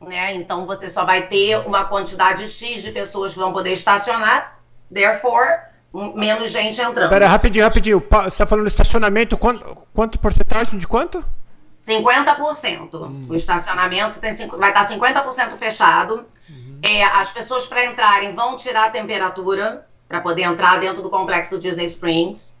[0.00, 0.34] né?
[0.34, 4.58] Então você só vai ter uma quantidade X de pessoas que vão poder estacionar.
[4.92, 5.60] Therefore,
[5.92, 7.08] menos gente entrando.
[7.08, 8.00] Pera, rapidinho, rapidinho.
[8.10, 11.24] Você está falando de estacionamento, quanto, quanto porcentagem de quanto?
[11.86, 12.94] 50%.
[12.94, 13.26] Hum.
[13.28, 16.26] O estacionamento tem, vai estar 50% fechado.
[16.48, 16.80] Uhum.
[16.82, 21.50] É, as pessoas para entrarem vão tirar a temperatura para poder entrar dentro do complexo
[21.50, 22.58] do Disney Springs.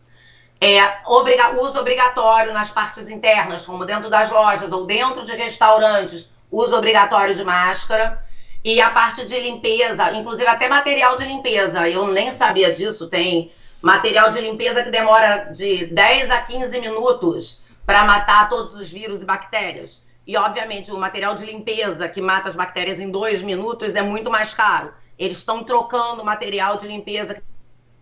[0.60, 6.32] É, obriga uso obrigatório nas partes internas, como dentro das lojas ou dentro de restaurantes,
[6.50, 8.22] uso obrigatório de máscara.
[8.64, 11.86] E a parte de limpeza, inclusive até material de limpeza.
[11.86, 17.62] Eu nem sabia disso, tem material de limpeza que demora de 10 a 15 minutos
[17.86, 20.04] para matar todos os vírus e bactérias.
[20.26, 24.30] E, obviamente, o material de limpeza que mata as bactérias em dois minutos é muito
[24.30, 24.92] mais caro.
[25.18, 27.42] Eles estão trocando o material de limpeza que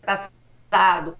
[0.01, 0.29] está
[0.71, 1.16] dado,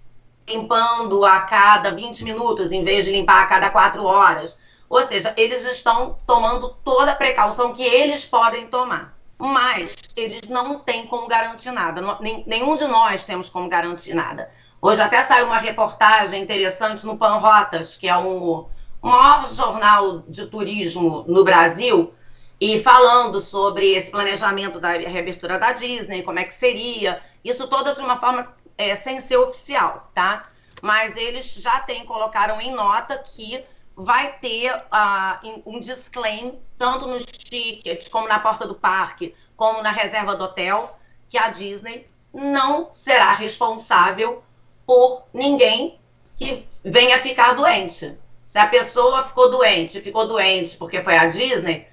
[0.47, 4.59] limpando a cada 20 minutos, em vez de limpar a cada 4 horas.
[4.89, 9.13] Ou seja, eles estão tomando toda a precaução que eles podem tomar.
[9.37, 12.01] Mas eles não têm como garantir nada.
[12.45, 14.49] Nenhum de nós temos como garantir nada.
[14.85, 18.67] Hoje até saiu uma reportagem interessante no Pan Rotas, que é o
[19.01, 22.13] maior jornal de turismo no Brasil,
[22.59, 27.93] e falando sobre esse planejamento da reabertura da Disney, como é que seria, isso toda
[27.93, 30.43] de uma forma é, sem ser oficial, tá?
[30.81, 33.63] Mas eles já têm, colocaram em nota que
[33.95, 39.91] vai ter uh, um disclaimer, tanto nos tickets, como na porta do parque, como na
[39.91, 44.43] reserva do hotel, que a Disney não será responsável
[44.85, 45.99] por ninguém
[46.37, 48.17] que venha ficar doente.
[48.45, 51.87] Se a pessoa ficou doente, ficou doente porque foi a Disney,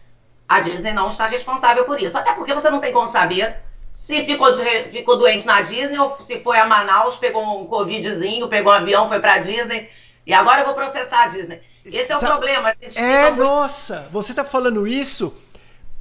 [0.48, 2.18] a Disney não está responsável por isso.
[2.18, 3.56] Até porque você não tem como saber
[3.92, 8.48] se ficou, de, ficou doente na Disney ou se foi a Manaus, pegou um Covidzinho,
[8.48, 9.88] pegou um avião, foi para a Disney.
[10.26, 11.60] E agora eu vou processar a Disney.
[11.84, 12.72] Esse é o problema.
[12.96, 15.34] é, nossa, você está falando isso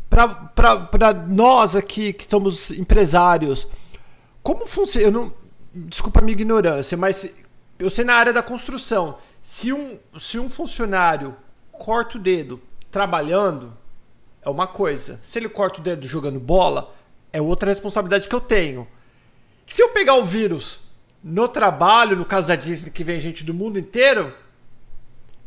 [0.10, 3.68] para nós aqui que somos empresários.
[4.42, 5.08] Como funciona?
[5.08, 5.34] Eu não,
[5.88, 7.44] desculpa a minha ignorância, mas
[7.78, 9.18] eu sei na área da construção.
[9.42, 11.36] Se um, se um funcionário
[11.72, 12.62] corta o dedo
[12.92, 13.76] trabalhando,
[14.42, 15.20] é uma coisa.
[15.24, 16.94] Se ele corta o dedo jogando bola,
[17.32, 18.88] é outra responsabilidade que eu tenho.
[19.66, 20.82] Se eu pegar o vírus
[21.24, 24.34] no trabalho, no caso da Disney, que vem gente do mundo inteiro,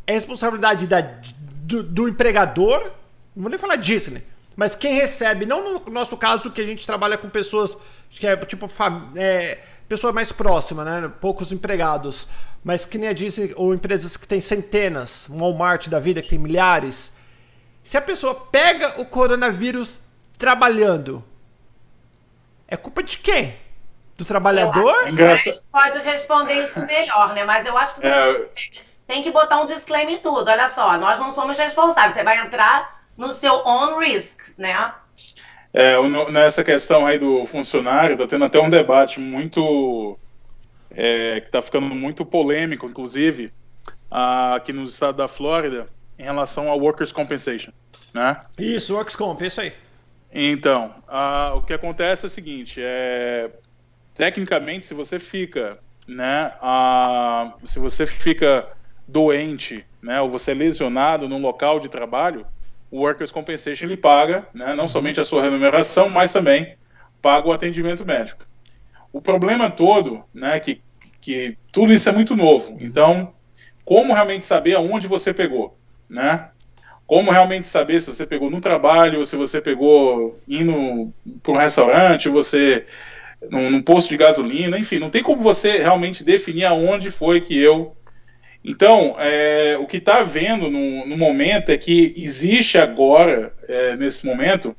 [0.07, 2.81] é responsabilidade da, do, do empregador,
[3.35, 4.23] não vou nem falar Disney,
[4.55, 7.77] mas quem recebe, não no nosso caso, que a gente trabalha com pessoas
[8.11, 8.71] que é tipo
[9.17, 9.59] é,
[9.93, 11.13] pessoa mais próxima, né?
[11.21, 12.29] Poucos empregados
[12.65, 16.29] mas que nem a Disney ou empresas que têm centenas, um Walmart da vida que
[16.29, 17.13] tem milhares.
[17.83, 19.99] Se a pessoa pega o coronavírus
[20.39, 21.25] trabalhando,
[22.69, 23.57] é culpa de quem?
[24.17, 25.09] Do trabalhador?
[25.09, 25.61] Engraçado.
[25.73, 27.45] Pode responder isso melhor, né?
[27.45, 28.49] Mas eu acho que é...
[29.07, 30.49] tem que botar um disclaimer em tudo.
[30.49, 32.15] Olha só, nós não somos responsáveis.
[32.15, 34.95] Você vai entrar no seu own risk, né?
[35.75, 35.97] É,
[36.31, 40.19] nessa questão aí do funcionário, tá tendo até um debate muito
[40.91, 43.53] é, que está ficando muito polêmico, inclusive,
[44.11, 47.73] aqui no estado da Flórida, em relação ao Workers' Compensation.
[48.13, 48.37] Né?
[48.59, 49.73] Isso, Workers' Comp, isso aí.
[50.31, 50.95] Então,
[51.57, 53.51] o que acontece é o seguinte, é,
[54.15, 56.53] tecnicamente, se você fica, né,
[57.65, 58.69] se você fica
[59.07, 62.47] doente, né, ou você é lesionado num local de trabalho,
[62.93, 66.77] o Workers' Compensation ele paga, né, não somente a sua remuneração, mas também
[67.23, 68.47] paga o atendimento médico.
[69.11, 70.83] O problema todo, né, que,
[71.19, 72.77] que tudo isso é muito novo.
[72.79, 73.33] Então,
[73.83, 75.77] como realmente saber aonde você pegou,
[76.09, 76.51] né?
[77.07, 81.59] Como realmente saber se você pegou no trabalho, ou se você pegou indo para um
[81.59, 82.87] restaurante, você
[83.51, 87.59] num, num, posto de gasolina, enfim, não tem como você realmente definir aonde foi que
[87.59, 87.97] eu.
[88.65, 94.25] Então, é, o que está havendo no, no, momento é que existe agora, é, nesse
[94.25, 94.77] momento,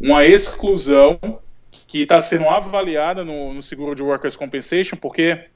[0.00, 1.18] uma exclusão
[1.88, 5.46] que está sendo avaliada no, no, seguro de Workers' Compensation, porque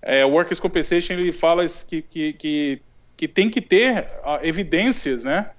[0.00, 2.82] é, o Workers' Compensation ele fala que, que, que,
[3.16, 4.08] que tem que ter
[4.42, 5.50] evidências né,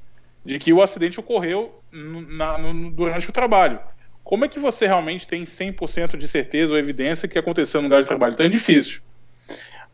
[0.43, 3.79] de que o acidente ocorreu na, no, durante o trabalho.
[4.21, 8.01] Como é que você realmente tem 100% de certeza ou evidência que aconteceu no lugar
[8.01, 8.33] de trabalho?
[8.33, 9.01] Então é difícil.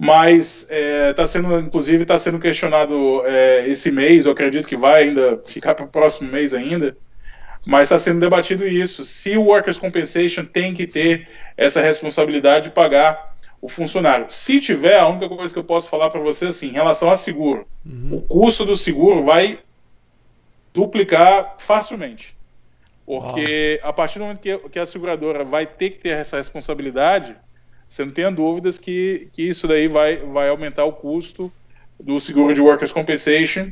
[0.02, 4.78] Mas está é, tá sendo, inclusive, está sendo questionado é, esse mês, eu acredito que
[4.78, 6.96] vai ainda ficar para o próximo mês ainda,
[7.68, 9.04] mas está sendo debatido isso.
[9.04, 14.28] Se o Workers' Compensation tem que ter essa responsabilidade de pagar o funcionário.
[14.30, 17.18] Se tiver, a única coisa que eu posso falar para você assim, em relação a
[17.18, 18.16] seguro, uhum.
[18.16, 19.60] o custo do seguro vai
[20.74, 22.38] duplicar facilmente.
[23.06, 27.36] Porque a partir do momento que, que a seguradora vai ter que ter essa responsabilidade,
[27.89, 31.52] você não tenha dúvidas que, que isso daí vai, vai aumentar o custo
[31.99, 33.71] do seguro de Workers' Compensation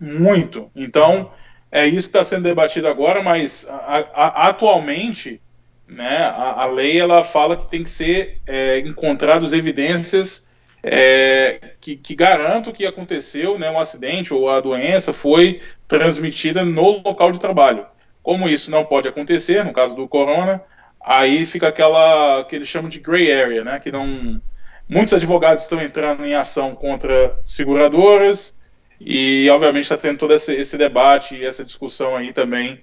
[0.00, 0.70] muito.
[0.76, 1.30] Então,
[1.72, 5.40] é isso que está sendo debatido agora, mas a, a, atualmente
[5.88, 10.46] né, a, a, lei ela fala que tem que ser é, encontradas evidências
[10.82, 17.02] é, que, que garantam que aconteceu né, um acidente ou a doença foi transmitida no
[17.02, 17.86] local de trabalho.
[18.22, 20.62] Como isso não pode acontecer, no caso do corona,
[21.04, 24.40] aí fica aquela que eles chamam de gray area, né, que não
[24.88, 28.54] muitos advogados estão entrando em ação contra seguradoras,
[29.00, 32.80] e, obviamente, está tendo todo esse, esse debate e essa discussão aí também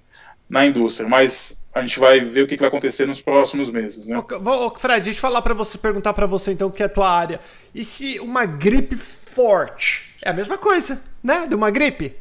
[0.49, 1.07] na indústria.
[1.07, 4.07] Mas a gente vai ver o que, vai acontecer nos próximos meses.
[4.07, 4.17] Né?
[4.17, 7.10] Ô, Fred, deixa eu falar para você, perguntar para você então, que é a tua
[7.10, 7.39] área.
[7.73, 11.47] E se uma gripe forte É a mesma coisa, né?
[11.47, 12.15] De uma gripe.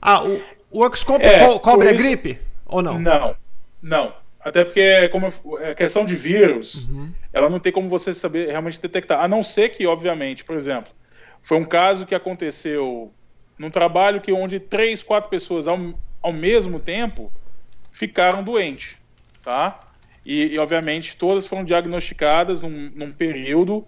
[0.00, 2.40] Ah, o, o Works Comp É, co- cobre a isso- gripe?
[2.66, 2.98] Ou não?
[2.98, 3.36] Não,
[3.80, 4.14] não.
[4.44, 5.28] Até porque, como
[5.60, 7.12] é questão de vírus, Uhum.
[7.32, 9.20] ela não tem como você saber realmente detectar.
[9.20, 10.92] A não ser que, obviamente, por exemplo,
[11.42, 13.12] foi um caso que aconteceu
[13.58, 15.78] num trabalho que onde três, quatro pessoas ao,
[16.20, 17.30] ao mesmo tempo
[17.92, 18.96] ficaram doentes,
[19.44, 19.80] tá?
[20.24, 23.86] E, e, obviamente todas foram diagnosticadas num, num período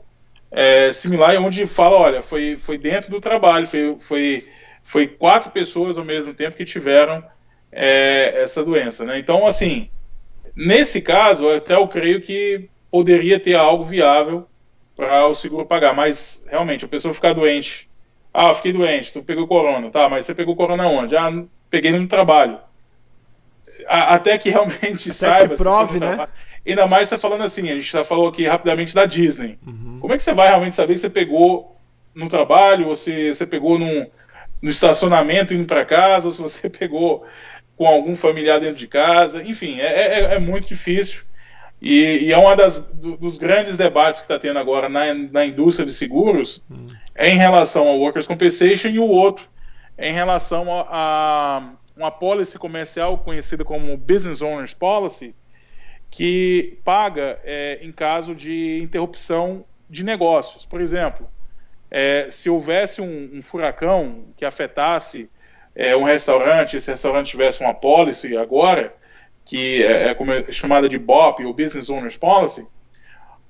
[0.51, 4.49] é, similar, onde fala, olha, foi, foi dentro do trabalho, foi, foi,
[4.83, 7.25] foi quatro pessoas ao mesmo tempo que tiveram
[7.73, 9.19] é, essa doença, né?
[9.19, 9.91] Então, assim,
[10.57, 14.47] nesse caso, até eu creio que poderia ter algo viável
[14.97, 17.89] para o seguro pagar, mas realmente a pessoa ficar doente,
[18.33, 20.09] ah, eu fiquei doente, tu pegou corona, tá?
[20.09, 21.17] Mas você pegou corona onde?
[21.17, 21.31] Ah,
[21.69, 22.59] peguei no trabalho.
[23.89, 25.57] A- até que realmente que saiba.
[25.57, 26.09] se se prove, né?
[26.09, 26.31] trabalho.
[26.67, 29.59] Ainda mais você falando assim, a gente já falou aqui rapidamente da Disney.
[29.67, 29.99] Uhum.
[30.01, 31.77] Como é que você vai realmente saber que você pegou
[32.15, 34.07] no trabalho, ou se você pegou num,
[34.63, 37.25] no estacionamento indo para casa, ou se você pegou
[37.77, 39.43] com algum familiar dentro de casa?
[39.43, 41.23] Enfim, é, é- é muito difícil.
[41.83, 42.45] E, e é um
[42.95, 46.65] do, dos grandes debates que está tendo agora na, na indústria de seguros
[47.15, 49.49] é em relação ao Workers' Compensation e o outro
[49.99, 55.35] é em relação a, a uma policy comercial conhecida como Business Owners Policy,
[56.11, 60.65] que paga é, em caso de interrupção de negócios.
[60.65, 61.29] Por exemplo,
[61.91, 65.31] é, se houvesse um, um furacão que afetasse
[65.75, 68.95] é, um restaurante, esse restaurante tivesse uma policy agora,
[69.45, 70.17] que é, é
[70.49, 72.67] é chamada de BOP, ou Business Owners Policy,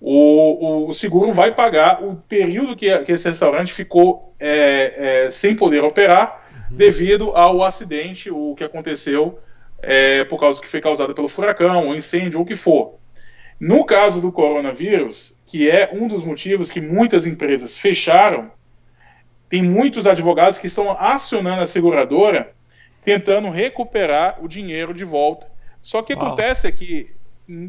[0.01, 5.55] o, o seguro vai pagar o período que, que esse restaurante ficou é, é, sem
[5.55, 9.39] poder operar devido ao acidente, o que aconteceu
[9.81, 12.99] é, por causa que foi causado pelo furacão, ou incêndio, ou o que for.
[13.61, 18.51] No caso do coronavírus, que é um dos motivos que muitas empresas fecharam,
[19.49, 22.53] tem muitos advogados que estão acionando a seguradora
[23.05, 25.47] tentando recuperar o dinheiro de volta.
[25.83, 26.27] Só que Uau.
[26.27, 27.11] acontece é que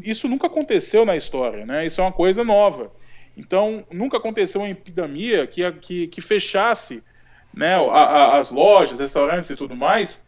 [0.02, 1.86] isso nunca aconteceu na história, né?
[1.86, 2.90] Isso é uma coisa nova.
[3.36, 7.04] Então, nunca aconteceu uma epidemia que, que, que fechasse
[7.52, 10.24] né, a- a- as lojas, restaurantes e tudo mais,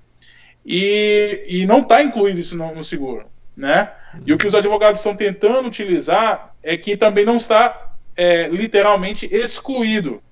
[0.64, 3.24] e, e não está incluído isso no, no seguro,
[3.56, 3.92] né?
[4.26, 9.26] E o que os advogados estão tentando utilizar é que também não está é, literalmente
[9.32, 10.22] excluído.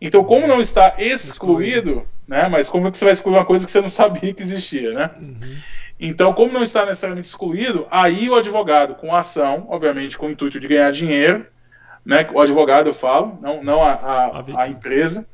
[0.00, 2.48] Então, como não está excluído, né?
[2.48, 4.92] Mas como é que você vai excluir uma coisa que você não sabia que existia,
[4.92, 5.10] né?
[5.98, 10.60] Então, como não está necessariamente excluído, aí o advogado com ação, obviamente com o intuito
[10.60, 11.46] de ganhar dinheiro,
[12.04, 12.28] né?
[12.32, 15.26] O advogado eu falo, não, não a, A a, empresa,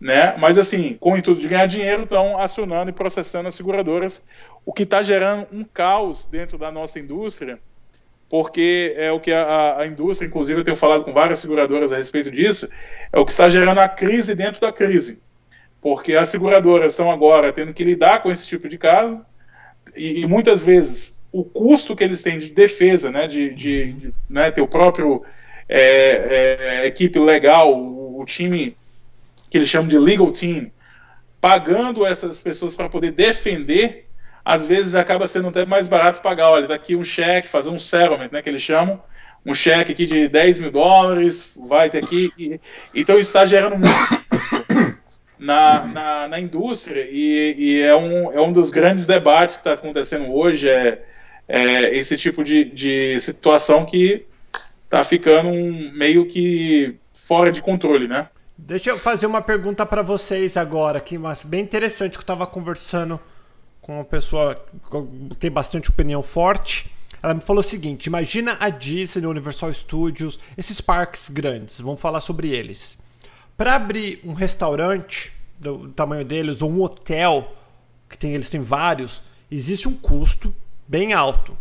[0.00, 0.36] né?
[0.38, 4.24] Mas assim, com o intuito de ganhar dinheiro, estão acionando e processando as seguradoras,
[4.64, 7.58] o que está gerando um caos dentro da nossa indústria,
[8.28, 11.96] porque é o que a- a, indústria, inclusive eu tenho falado com várias seguradoras a
[11.96, 12.68] respeito disso,
[13.12, 15.20] é o que está gerando a crise dentro da crise.
[15.80, 19.20] Porque as seguradoras estão agora tendo que lidar com esse tipo de caso,
[19.96, 24.14] e, e muitas vezes o custo que eles têm de defesa, né, de, de, de,
[24.28, 25.22] né, ter o próprio
[25.68, 28.76] é, é, equipe legal, o, o time
[29.50, 30.70] que eles chamam de legal team,
[31.40, 34.05] pagando essas pessoas para poder defender,
[34.46, 38.28] às vezes acaba sendo até mais barato pagar, olha, daqui um cheque, fazer um settlement,
[38.30, 39.02] né, que eles chamam,
[39.44, 42.60] um cheque aqui de 10 mil dólares, vai ter aqui, e-
[42.94, 43.90] então está gerando muito
[45.36, 49.72] na, na, na indústria e, e é, um, é um dos grandes debates que está
[49.72, 51.02] acontecendo hoje, é,
[51.48, 54.26] é esse tipo de, de situação que
[54.84, 58.28] está ficando um, meio que fora de controle, né?
[58.56, 62.46] Deixa eu fazer uma pergunta pra vocês agora, que mas bem interessante que eu tava
[62.46, 63.20] conversando
[63.86, 66.90] com uma pessoa que tem bastante opinião forte.
[67.22, 72.20] Ela me falou o seguinte: imagina a Disney, Universal Studios, esses parques grandes, vamos falar
[72.20, 72.98] sobre eles.
[73.56, 77.56] Para abrir um restaurante do tamanho deles ou um hotel,
[78.10, 80.52] que tem eles têm vários, existe um custo
[80.88, 81.56] bem alto.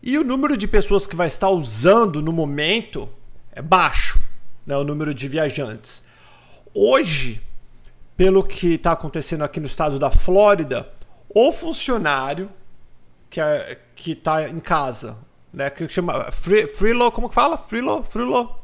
[0.00, 3.08] E o número de pessoas que vai estar usando no momento
[3.50, 4.20] é baixo,
[4.64, 6.04] né, o número de viajantes.
[6.72, 7.40] Hoje,
[8.16, 10.88] pelo que está acontecendo aqui no estado da Flórida,
[11.34, 12.50] o funcionário
[13.28, 15.16] que é, que está em casa,
[15.52, 17.58] né, que chama free, freelo, como que fala?
[17.58, 18.58] Freelo, freelo,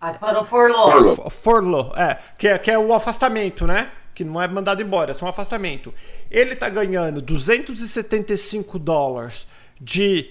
[0.00, 1.14] Aqui parou Forlô.
[1.14, 3.90] F- Furlough, é, que é, que é o afastamento, né?
[4.14, 5.94] Que não é mandado embora, é só um afastamento.
[6.30, 9.46] Ele tá ganhando 275 dólares
[9.80, 10.30] de,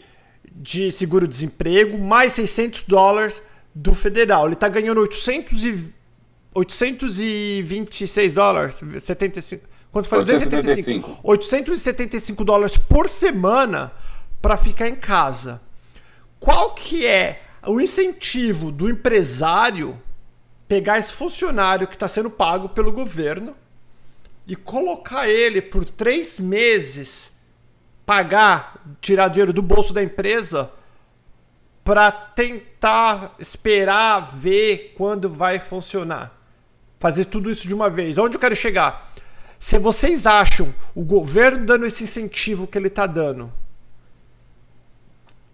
[0.52, 3.42] de seguro-desemprego, mais 600 dólares
[3.74, 4.46] do federal.
[4.46, 5.94] Ele tá ganhando 800 e,
[6.54, 9.68] 826 dólares, 75.
[9.94, 10.26] Quanto foi?
[10.26, 11.20] 275.
[11.24, 13.94] 875 dólares por semana
[14.42, 15.62] para ficar em casa.
[16.40, 20.02] Qual que é o incentivo do empresário
[20.68, 23.56] pegar esse funcionário que está sendo pago pelo governo
[24.48, 27.32] e colocar ele por três meses,
[28.04, 30.72] pagar, tirar dinheiro do bolso da empresa
[31.84, 36.36] para tentar esperar ver quando vai funcionar.
[37.00, 38.18] Fazer tudo isso de uma vez.
[38.18, 39.13] Onde eu quero chegar?
[39.64, 43.50] Se vocês acham o governo dando esse incentivo que ele está dando,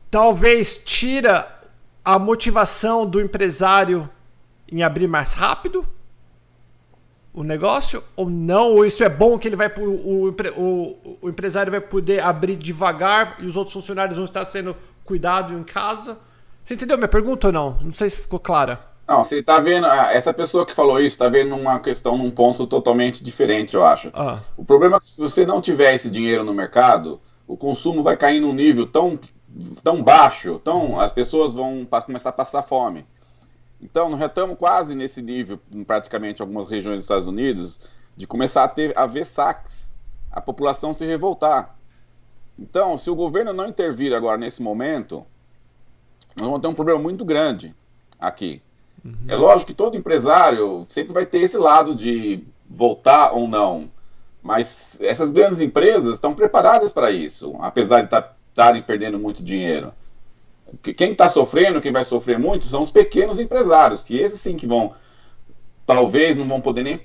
[0.09, 1.47] talvez tira
[2.03, 4.09] a motivação do empresário
[4.71, 5.87] em abrir mais rápido
[7.31, 8.77] o negócio ou não?
[8.77, 13.37] Ou isso é bom que ele vai o, o, o empresário vai poder abrir devagar
[13.37, 16.17] e os outros funcionários vão estar sendo cuidados em casa?
[16.65, 17.77] Você entendeu minha pergunta ou não?
[17.79, 18.88] Não sei se ficou clara.
[19.09, 22.29] Não, você está vendo, ah, essa pessoa que falou isso está vendo uma questão num
[22.29, 24.11] ponto totalmente diferente, eu acho.
[24.13, 24.37] Ah.
[24.55, 28.15] O problema é que se você não tiver esse dinheiro no mercado, o consumo vai
[28.15, 29.19] cair num nível tão
[29.83, 33.03] tão baixo, tão, as pessoas vão começar a passar fome.
[33.81, 37.81] Então, nós já estamos quase nesse nível, em praticamente algumas regiões dos Estados Unidos,
[38.15, 39.91] de começar a ter a ver saques,
[40.31, 41.75] a população se revoltar.
[42.59, 45.25] Então, se o governo não intervir agora nesse momento,
[46.35, 47.73] nós vamos ter um problema muito grande
[48.19, 48.61] aqui.
[49.03, 49.15] Uhum.
[49.27, 53.89] É lógico que todo empresário sempre vai ter esse lado de voltar ou não,
[54.41, 59.93] mas essas grandes empresas estão preparadas para isso, apesar de tá estarem perdendo muito dinheiro.
[60.81, 64.67] Quem está sofrendo, quem vai sofrer muito, são os pequenos empresários, que esses sim que
[64.67, 64.93] vão,
[65.85, 66.99] talvez não vão poder nem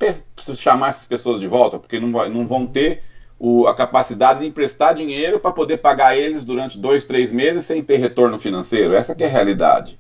[0.56, 3.02] chamar essas pessoas de volta, porque não, não vão ter
[3.38, 7.82] o, a capacidade de emprestar dinheiro para poder pagar eles durante dois, três meses sem
[7.82, 8.94] ter retorno financeiro.
[8.94, 9.98] Essa é a realidade.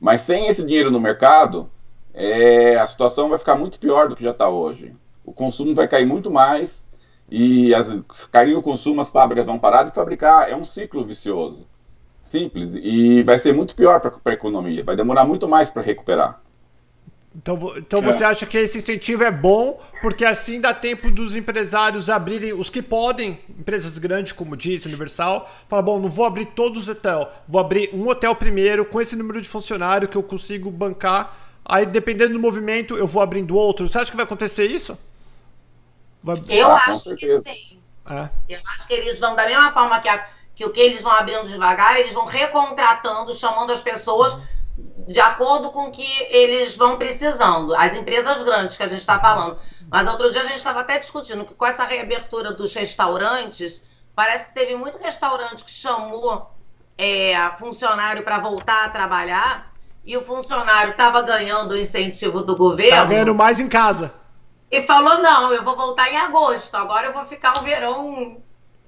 [0.00, 1.70] Mas sem esse dinheiro no mercado,
[2.12, 4.94] é, a situação vai ficar muito pior do que já está hoje.
[5.24, 6.86] O consumo vai cair muito mais
[7.30, 7.88] e as,
[8.26, 10.50] cair o consumo, as fábricas vão parar de fabricar.
[10.50, 11.66] É um ciclo vicioso.
[12.22, 12.74] Simples.
[12.74, 14.84] E vai ser muito pior para a economia.
[14.84, 16.40] Vai demorar muito mais para recuperar.
[17.36, 18.02] Então, então é.
[18.02, 22.70] você acha que esse incentivo é bom, porque assim dá tempo dos empresários abrirem, os
[22.70, 27.26] que podem, empresas grandes, como disse, Universal, fala, bom, não vou abrir todos os hotéis,
[27.46, 31.84] vou abrir um hotel primeiro, com esse número de funcionário que eu consigo bancar, aí
[31.84, 33.86] dependendo do movimento eu vou abrindo outro.
[33.86, 34.98] Você acha que vai acontecer isso?
[36.22, 36.42] Vai...
[36.48, 37.78] Eu ah, acho que sim.
[38.08, 38.30] É.
[38.48, 41.12] Eu acho que eles vão, da mesma forma que, a, que o que eles vão
[41.12, 44.40] abrindo devagar, eles vão recontratando, chamando as pessoas
[45.08, 47.74] de acordo com o que eles vão precisando.
[47.74, 49.58] As empresas grandes que a gente está falando.
[49.88, 53.82] Mas outro dia a gente estava até discutindo que com essa reabertura dos restaurantes,
[54.14, 56.50] parece que teve muito restaurante que chamou
[56.98, 59.72] é, funcionário para voltar a trabalhar
[60.04, 62.90] e o funcionário estava ganhando o incentivo do governo.
[62.90, 64.12] Estava ganhando mais em casa
[64.70, 68.38] e falou: não, eu vou voltar em agosto, agora eu vou ficar o verão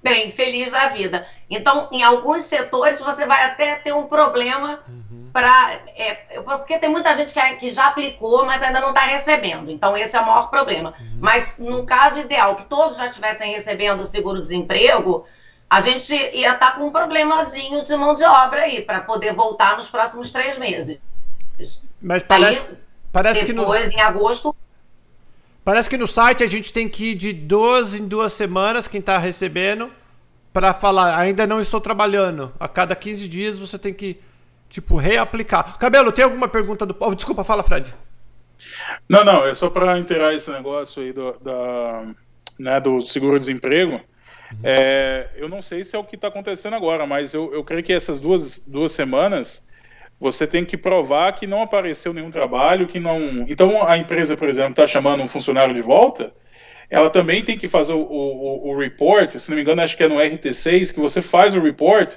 [0.01, 1.27] bem, feliz da vida.
[1.49, 5.08] Então, em alguns setores, você vai até ter um problema uhum.
[5.31, 5.79] Para.
[5.95, 9.69] É, porque tem muita gente que, que já aplicou, mas ainda não está recebendo.
[9.69, 10.93] Então, esse é o maior problema.
[10.99, 11.17] Uhum.
[11.19, 15.25] Mas, no caso ideal, que todos já estivessem recebendo o seguro-desemprego,
[15.69, 19.33] a gente ia estar tá com um problemazinho de mão de obra aí, para poder
[19.33, 20.99] voltar nos próximos três meses.
[22.01, 22.79] Mas parece, aí,
[23.11, 23.85] parece depois, que.
[23.85, 24.55] Depois, em agosto,
[25.69, 28.99] Parece que no site a gente tem que ir de duas em duas semanas, quem
[28.99, 29.91] está recebendo,
[30.51, 32.51] para falar, ainda não estou trabalhando.
[32.59, 34.19] A cada 15 dias você tem que,
[34.69, 35.77] tipo, reaplicar.
[35.77, 36.95] Cabelo, tem alguma pergunta do.
[36.99, 37.93] Oh, desculpa, fala, Fred.
[39.07, 42.05] Não, não, é só para inteirar esse negócio aí do, da,
[42.59, 43.93] né, do seguro-desemprego.
[43.93, 44.59] Uhum.
[44.63, 47.83] É, eu não sei se é o que está acontecendo agora, mas eu, eu creio
[47.83, 49.63] que essas duas, duas semanas
[50.19, 53.45] você tem que provar que não apareceu nenhum trabalho, que não.
[53.47, 56.33] Então a empresa, por exemplo, está chamando um funcionário de volta,
[56.89, 60.03] ela também tem que fazer o, o, o, report, se não me engano, acho que
[60.03, 62.15] é no RT6, que você faz o report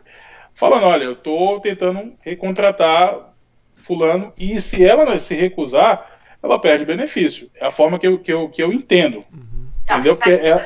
[0.54, 3.32] falando, olha, eu estou tentando recontratar
[3.74, 6.10] fulano, e se ela se recusar,
[6.42, 7.50] ela perde benefício.
[7.54, 9.24] É a forma que eu, que eu, que eu entendo.
[9.32, 9.66] Uhum.
[9.84, 10.16] Entendeu?
[10.16, 10.64] Porque ela,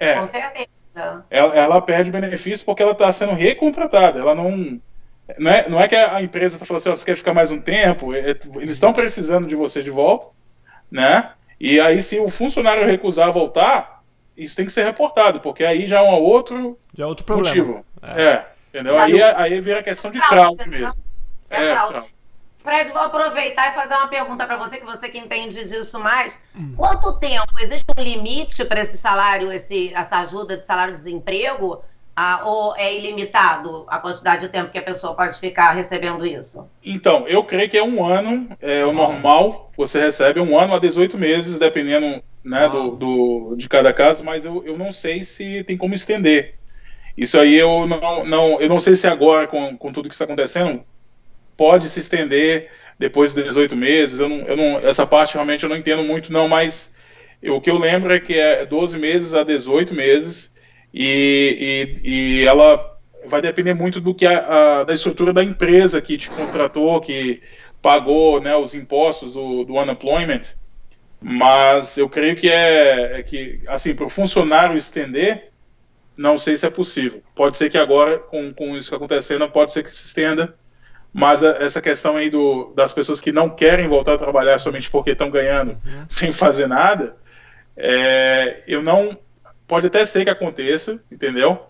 [0.00, 0.68] é, com certeza.
[1.30, 4.20] Ela, ela perde benefício porque ela está sendo recontratada.
[4.20, 4.80] Ela não
[5.38, 7.50] não é, não é que a empresa está falando assim, oh, você quer ficar mais
[7.50, 10.26] um tempo, é, eles estão precisando de você de volta,
[10.90, 11.30] né?
[11.58, 14.02] E aí, se o funcionário recusar voltar,
[14.36, 17.48] isso tem que ser reportado, porque aí já é um outro, já é outro problema.
[17.48, 17.84] motivo.
[18.02, 18.98] É, é entendeu?
[18.98, 21.00] Aí, aí vira questão de fraude mesmo.
[21.48, 22.14] É, é fraude.
[22.58, 26.38] Fred, vou aproveitar e fazer uma pergunta para você, que você que entende disso mais.
[26.76, 27.52] Quanto tempo?
[27.60, 31.82] Existe um limite para esse salário, esse, essa ajuda de salário-desemprego?
[32.16, 36.66] Ah, ou é ilimitado a quantidade de tempo que a pessoa pode ficar recebendo isso?
[36.82, 40.78] Então, eu creio que é um ano, é o normal, você recebe um ano a
[40.78, 45.64] 18 meses, dependendo né, do, do, de cada caso, mas eu, eu não sei se
[45.64, 46.54] tem como estender.
[47.16, 50.24] Isso aí eu não, não, eu não sei se agora, com, com tudo que está
[50.24, 50.84] acontecendo,
[51.56, 54.20] pode se estender depois de 18 meses.
[54.20, 56.92] Eu não, eu não, essa parte realmente eu não entendo muito, não, mas
[57.42, 60.52] eu, o que eu lembro é que é 12 meses a 18 meses
[60.92, 62.94] e, e, e ela
[63.26, 67.42] vai depender muito do que a, a, da estrutura da empresa que te contratou, que
[67.80, 70.42] pagou né, os impostos do, do unemployment.
[71.20, 75.50] Mas eu creio que é, é que, assim, para o funcionário estender,
[76.16, 77.22] não sei se é possível.
[77.34, 80.54] Pode ser que agora, com, com isso acontecendo, pode ser que se estenda
[81.16, 85.12] mas essa questão aí do, das pessoas que não querem voltar a trabalhar somente porque
[85.12, 86.04] estão ganhando uhum.
[86.08, 87.16] sem fazer nada,
[87.76, 89.16] é, eu não.
[89.64, 91.66] Pode até ser que aconteça, entendeu?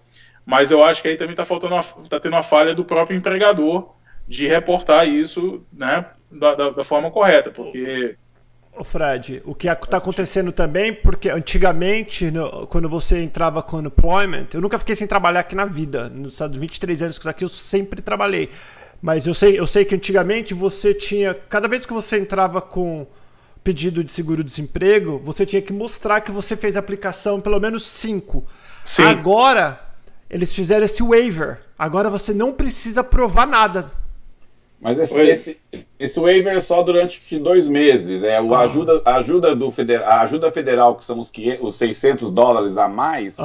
[0.46, 3.94] Mas eu acho que aí também está faltando, está tendo uma falha do próprio empregador
[4.26, 8.16] de reportar isso, né, da, da, da forma correta, porque
[8.76, 14.48] Ô Fred, o que está acontecendo também, porque antigamente, no, quando você entrava com unemployment,
[14.52, 16.08] eu nunca fiquei sem trabalhar aqui na vida.
[16.08, 18.50] Nos Estados 23 anos que eu aqui, eu sempre trabalhei.
[19.00, 21.34] Mas eu sei, eu sei que antigamente você tinha.
[21.34, 23.06] Cada vez que você entrava com
[23.62, 28.44] pedido de seguro-desemprego, você tinha que mostrar que você fez aplicação pelo menos cinco.
[28.84, 29.04] Sim.
[29.04, 29.80] Agora,
[30.28, 31.60] eles fizeram esse waiver.
[31.78, 33.90] Agora você não precisa provar nada.
[34.84, 35.60] Mas esse, esse,
[35.98, 38.22] esse waiver é só durante dois meses.
[38.22, 38.60] É o ah.
[38.60, 42.86] ajuda, ajuda do federal, a ajuda federal, que são os, 500, os 600 dólares a
[42.86, 43.38] mais,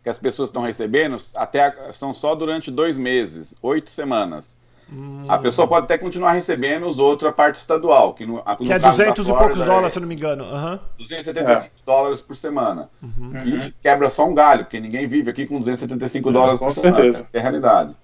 [0.00, 4.56] que as pessoas estão recebendo, até são só durante dois meses, oito semanas.
[4.92, 5.24] Hum.
[5.28, 8.72] A pessoa pode até continuar recebendo os outros a parte estadual, que, no, no que
[8.72, 10.44] é 200 e poucos dólares, é se eu não me engano.
[10.44, 10.78] Uhum.
[10.98, 11.68] 275 é.
[11.84, 12.88] dólares por semana.
[13.02, 13.32] Uhum.
[13.44, 16.96] E quebra só um galho, porque ninguém vive aqui com 275 é, dólares por semana.
[16.96, 17.28] Certeza.
[17.32, 17.96] É a realidade.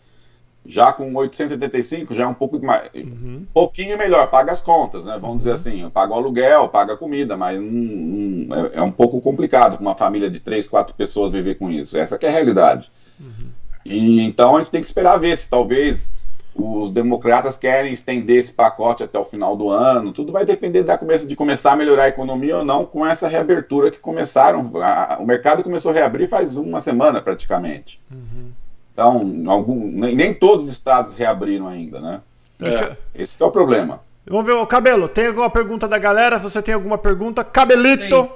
[0.68, 2.90] Já com 885 já é um pouco mais.
[2.94, 3.46] Uhum.
[3.52, 5.18] pouquinho melhor, paga as contas, né?
[5.20, 5.54] Vamos dizer uhum.
[5.54, 9.76] assim, paga o aluguel, paga a comida, mas hum, hum, é, é, um pouco complicado
[9.76, 11.96] com uma família de três, quatro pessoas viver com isso.
[11.96, 12.90] Essa é a realidade.
[13.20, 13.48] Uhum.
[13.84, 16.10] E então a gente tem que esperar ver se talvez
[16.58, 20.12] os democratas querem estender esse pacote até o final do ano.
[20.12, 23.28] Tudo vai depender da começa, de começar a melhorar a economia ou não com essa
[23.28, 24.72] reabertura que começaram.
[24.82, 28.00] A, o mercado começou a reabrir faz uma semana praticamente.
[28.10, 28.50] Uhum.
[28.96, 32.22] Então, algum, nem, nem, todos os estados reabriram ainda, né?
[32.62, 34.00] É, esse é o problema.
[34.26, 36.38] Vamos ver, o Cabelo, tem alguma pergunta da galera?
[36.38, 37.44] Você tem alguma pergunta?
[37.44, 38.30] Cabelito!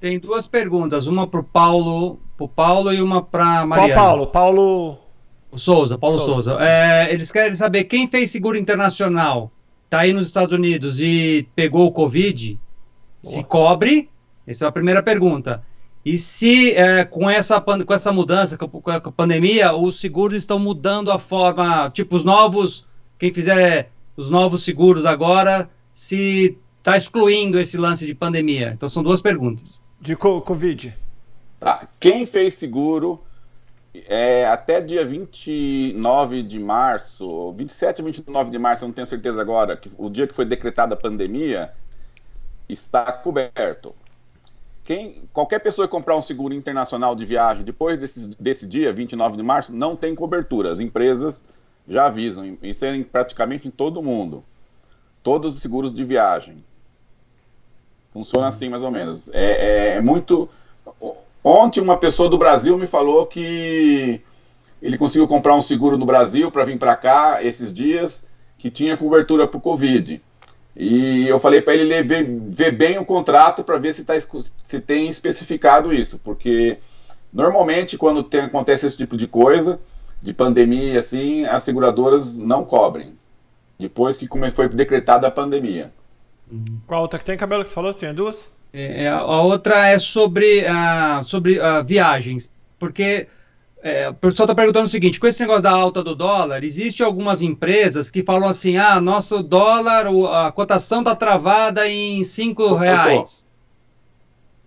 [0.00, 3.64] Tem, tem duas perguntas, uma para o Paulo, pro Paulo e uma para.
[3.68, 4.26] Qual Paulo?
[4.26, 4.98] Paulo...
[5.52, 6.50] O Souza, Paulo Souza.
[6.54, 6.58] Souza.
[6.60, 9.48] É, eles querem saber quem fez seguro internacional,
[9.88, 12.58] tá aí nos Estados Unidos e pegou o Covid,
[13.22, 13.32] Boa.
[13.32, 14.10] se cobre?
[14.44, 15.62] Essa é a primeira pergunta.
[16.04, 21.10] E se é, com, essa, com essa mudança, com a pandemia, os seguros estão mudando
[21.10, 22.86] a forma, tipo, os novos,
[23.18, 28.72] quem fizer os novos seguros agora, se está excluindo esse lance de pandemia?
[28.74, 29.82] Então são duas perguntas.
[30.00, 30.94] De Covid.
[31.58, 31.86] Tá.
[31.98, 33.20] Quem fez seguro
[33.94, 39.40] é, até dia 29 de março, 27 ou 29 de março, eu não tenho certeza
[39.40, 41.72] agora, que, o dia que foi decretada a pandemia,
[42.68, 43.94] está coberto.
[44.84, 49.36] Quem, qualquer pessoa que comprar um seguro internacional de viagem depois desse, desse dia, 29
[49.36, 50.72] de março, não tem cobertura.
[50.72, 51.44] As empresas
[51.88, 54.44] já avisam, isso é praticamente em todo mundo.
[55.22, 56.64] Todos os seguros de viagem.
[58.12, 59.28] Funciona assim, mais ou menos.
[59.32, 60.48] É, é, é muito
[61.42, 64.20] Ontem uma pessoa do Brasil me falou que
[64.82, 68.26] ele conseguiu comprar um seguro no Brasil para vir para cá esses dias
[68.58, 70.22] que tinha cobertura para o Covid.
[70.76, 74.14] E eu falei para ele ler, ver, ver, bem o contrato para ver se, tá,
[74.64, 76.78] se tem especificado isso, porque
[77.32, 79.80] normalmente quando tem, acontece esse tipo de coisa,
[80.22, 83.14] de pandemia assim, as seguradoras não cobrem.
[83.78, 85.90] Depois que foi decretada a pandemia.
[86.86, 87.94] Qual outra que tem cabelo que você falou?
[87.94, 88.50] Tem duas?
[88.72, 93.26] É, é, a outra é sobre, uh, sobre uh, viagens, porque
[93.82, 97.02] é, o pessoal está perguntando o seguinte: com esse negócio da alta do dólar, existe
[97.02, 103.46] algumas empresas que falam assim: ah, nosso dólar, a cotação está travada em 5 reais.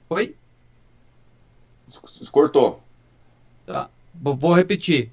[0.10, 0.36] Oi?
[2.32, 2.82] Cortou.
[3.66, 3.90] Tá.
[4.16, 5.12] Vou repetir.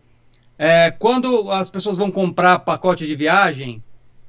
[0.59, 3.83] É, quando as pessoas vão comprar pacote de viagem,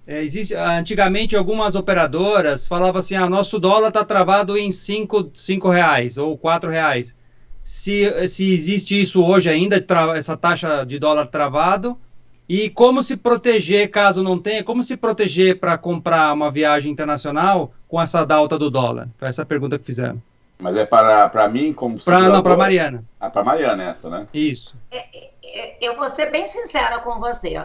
[0.06, 6.18] é, existe, antigamente, algumas operadoras falavam assim: ah, nosso dólar está travado em 5 reais
[6.18, 7.16] ou 4 reais.
[7.64, 9.84] Se, se existe isso hoje ainda,
[10.16, 11.98] essa taxa de dólar travado,
[12.50, 17.72] e como se proteger caso não tenha, como se proteger para comprar uma viagem internacional
[17.88, 19.08] com essa alta do dólar?
[19.18, 20.22] Foi essa a pergunta que fizeram.
[20.60, 23.04] Mas é para, para mim como pra, Não, para Mariana.
[23.20, 24.28] Ah, para Mariana essa, né?
[24.34, 24.76] Isso.
[24.92, 25.06] É,
[25.44, 27.56] é, eu vou ser bem sincera com você.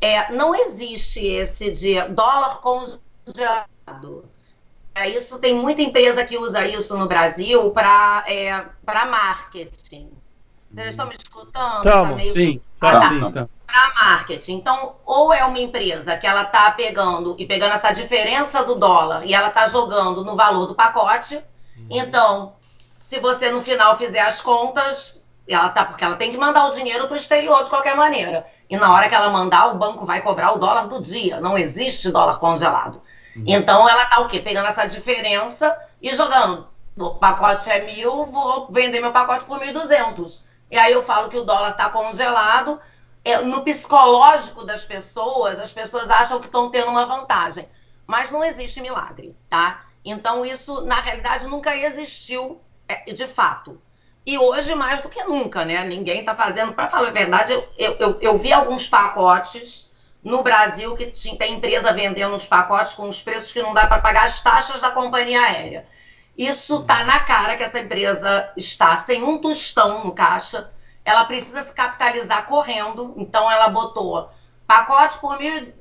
[0.00, 4.24] É, não existe esse de dólar congelado.
[5.06, 10.10] Isso tem muita empresa que usa isso no Brasil para é, marketing.
[10.72, 11.78] Vocês estão me escutando?
[11.78, 12.60] Estamos, tá sim.
[12.80, 13.00] Ah,
[13.32, 13.48] tá.
[13.66, 14.54] para marketing.
[14.54, 19.24] Então, ou é uma empresa que ela está pegando e pegando essa diferença do dólar
[19.24, 21.36] e ela está jogando no valor do pacote.
[21.36, 21.86] Uhum.
[21.90, 22.52] Então,
[22.98, 26.70] se você no final fizer as contas, ela tá porque ela tem que mandar o
[26.70, 28.46] dinheiro para o exterior de qualquer maneira.
[28.68, 31.40] E na hora que ela mandar, o banco vai cobrar o dólar do dia.
[31.40, 33.02] Não existe dólar congelado.
[33.36, 33.44] Uhum.
[33.46, 34.40] Então, ela está o quê?
[34.40, 36.68] Pegando essa diferença e jogando.
[36.96, 40.42] O pacote é mil, vou vender meu pacote por 1.200.
[40.70, 42.80] E aí eu falo que o dólar está congelado.
[43.24, 47.68] É, no psicológico das pessoas, as pessoas acham que estão tendo uma vantagem.
[48.06, 49.86] Mas não existe milagre, tá?
[50.04, 53.80] Então, isso, na realidade, nunca existiu é, de fato.
[54.26, 55.84] E hoje, mais do que nunca, né?
[55.84, 56.72] Ninguém está fazendo.
[56.72, 59.93] Para falar a verdade, eu, eu, eu, vi alguns pacotes
[60.24, 61.06] no Brasil que
[61.36, 64.80] tem empresa vendendo uns pacotes com os preços que não dá para pagar as taxas
[64.80, 65.86] da companhia aérea.
[66.36, 70.72] Isso está na cara que essa empresa está sem um tostão no caixa.
[71.04, 73.14] Ela precisa se capitalizar correndo.
[73.18, 74.30] Então, ela botou
[74.66, 75.72] pacote por mil,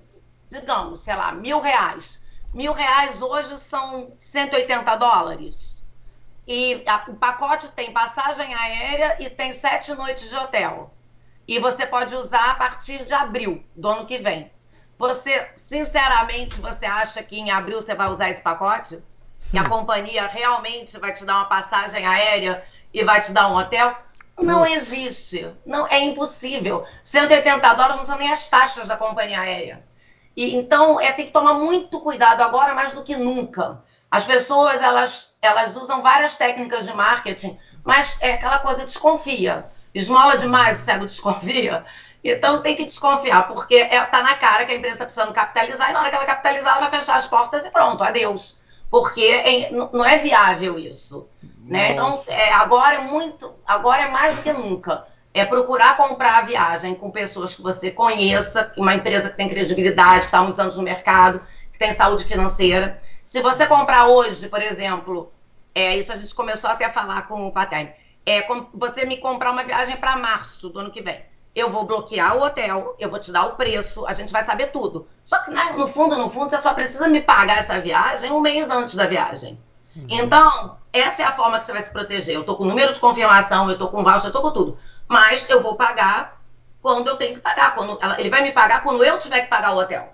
[0.50, 2.22] digamos, sei lá, mil reais.
[2.54, 5.84] Mil reais hoje são 180 dólares.
[6.46, 10.93] E a, o pacote tem passagem aérea e tem sete noites de hotel.
[11.48, 14.52] E você pode usar a partir de abril do ano que vem.
[14.98, 19.02] Você, sinceramente, você acha que em abril você vai usar esse pacote?
[19.54, 23.56] que a companhia realmente vai te dar uma passagem aérea e vai te dar um
[23.56, 23.96] hotel.
[24.39, 25.48] Não existe.
[25.64, 26.84] Não, é impossível.
[27.04, 29.86] 180 dólares não são nem as taxas da companhia aérea.
[30.36, 33.84] E, então, é, tem que tomar muito cuidado agora, mais do que nunca.
[34.10, 39.70] As pessoas, elas, elas usam várias técnicas de marketing, mas é aquela coisa, desconfia.
[39.94, 41.84] Esmola demais, o cego desconfia.
[42.24, 45.89] Então, tem que desconfiar, porque é, tá na cara que a empresa está precisando capitalizar,
[45.89, 48.64] e na hora que ela capitalizar, ela vai fechar as portas e pronto, adeus
[48.94, 51.28] porque é, não é viável isso.
[51.66, 51.94] Né?
[51.94, 55.08] Então, é, agora é muito, agora é mais do que nunca.
[55.34, 60.20] É procurar comprar a viagem com pessoas que você conheça, uma empresa que tem credibilidade,
[60.20, 61.41] que está há muitos anos no mercado,
[61.72, 63.02] que tem saúde financeira.
[63.24, 65.34] Se você comprar hoje, por exemplo,
[65.74, 67.89] é, isso a gente começou até a falar com o Paterno,
[68.26, 71.24] é você me comprar uma viagem para março do ano que vem
[71.55, 74.67] eu vou bloquear o hotel, eu vou te dar o preço, a gente vai saber
[74.67, 75.07] tudo.
[75.24, 78.41] Só que né, no fundo, no fundo, você só precisa me pagar essa viagem um
[78.41, 79.59] mês antes da viagem.
[79.95, 80.07] Uhum.
[80.09, 82.36] Então, essa é a forma que você vai se proteger.
[82.36, 84.78] Eu tô com o número de confirmação, eu tô com voucher, eu tô com tudo.
[85.07, 86.41] Mas eu vou pagar
[86.82, 87.76] quando eu tenho que pagar.
[87.76, 90.11] Quando ela, ele vai me pagar quando eu tiver que pagar o hotel.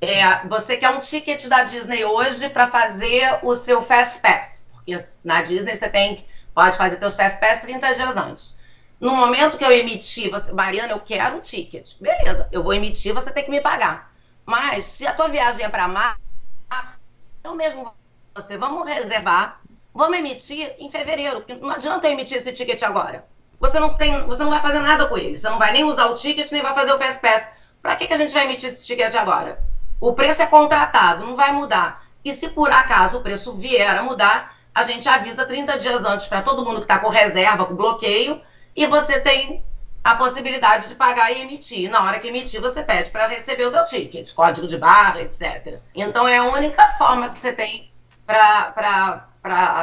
[0.00, 4.68] É, você quer um ticket da Disney hoje para fazer o seu Fast Pass.
[4.72, 6.24] Porque na Disney você tem
[6.58, 8.58] pode fazer seus Fast Pass 30 dias antes.
[8.98, 11.92] No momento que eu emitir, você, Mariana, eu quero um ticket.
[12.00, 14.12] Beleza, eu vou emitir, você tem que me pagar.
[14.44, 16.98] Mas se a tua viagem é para março,
[17.44, 17.94] eu mesmo
[18.34, 19.60] você, vamos reservar,
[19.94, 21.44] vamos emitir em fevereiro.
[21.60, 23.24] Não adianta eu emitir esse ticket agora.
[23.60, 25.38] Você não tem, você não vai fazer nada com ele.
[25.38, 27.48] Você não vai nem usar o ticket, nem vai fazer o Fast Pass.
[27.80, 29.62] Para que, que a gente vai emitir esse ticket agora?
[30.00, 32.04] O preço é contratado, não vai mudar.
[32.24, 36.28] E se por acaso o preço vier a mudar, a gente avisa 30 dias antes
[36.28, 38.40] para todo mundo que está com reserva, com bloqueio,
[38.76, 39.64] e você tem
[40.04, 41.90] a possibilidade de pagar e emitir.
[41.90, 45.80] Na hora que emitir, você pede para receber o teu ticket, código de barra, etc.
[45.92, 47.90] Então é a única forma que você tem
[48.24, 49.26] para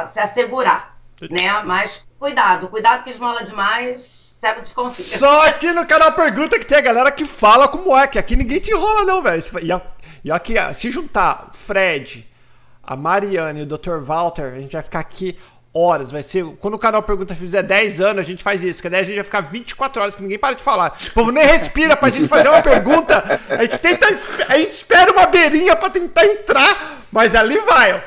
[0.08, 0.96] se assegurar,
[1.30, 1.62] né?
[1.62, 5.18] Mas cuidado, cuidado que esmola demais, cego desconfia.
[5.18, 8.34] Só aqui no canal Pergunta que tem a galera que fala como é, que aqui
[8.34, 9.42] ninguém te enrola não, velho.
[10.24, 12.26] E aqui, se juntar Fred,
[12.86, 13.98] a Mariane e o Dr.
[14.00, 15.36] Walter, a gente vai ficar aqui
[15.76, 16.10] horas.
[16.10, 16.44] Vai ser.
[16.58, 18.80] Quando o canal Pergunta fizer 10 anos, a gente faz isso.
[18.80, 20.96] Que daí a gente vai ficar 24 horas que ninguém para de falar.
[21.08, 23.22] O povo nem respira pra gente fazer uma pergunta.
[23.50, 24.06] A gente tenta.
[24.48, 27.02] A gente espera uma beirinha pra tentar entrar.
[27.12, 28.02] Mas ali vai.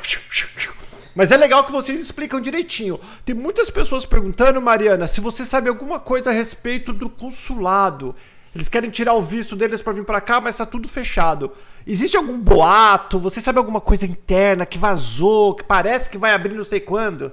[1.16, 3.00] Mas é legal que vocês explicam direitinho.
[3.26, 8.16] Tem muitas pessoas perguntando, Mariana, se você sabe alguma coisa a respeito do consulado.
[8.60, 11.54] Eles querem tirar o visto deles para vir para cá, mas tá tudo fechado.
[11.88, 13.18] Existe algum boato?
[13.18, 17.32] Você sabe alguma coisa interna que vazou, que parece que vai abrir não sei quando?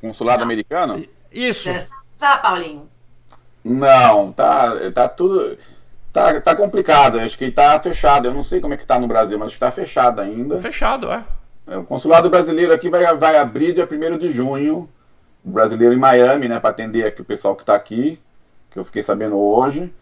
[0.00, 0.44] Consulado não.
[0.44, 1.04] americano?
[1.32, 1.70] Isso.
[2.16, 2.88] Tá, Paulinho?
[3.64, 5.58] Não, tá, tá tudo.
[6.12, 8.28] Tá, tá complicado, acho que tá fechado.
[8.28, 10.60] Eu não sei como é que tá no Brasil, mas acho que tá fechado ainda.
[10.60, 11.24] Fechado, é.
[11.66, 14.88] é o consulado brasileiro aqui vai, vai abrir dia 1 de junho.
[15.44, 18.20] O brasileiro em Miami, né, para atender aqui o pessoal que tá aqui,
[18.70, 19.92] que eu fiquei sabendo hoje,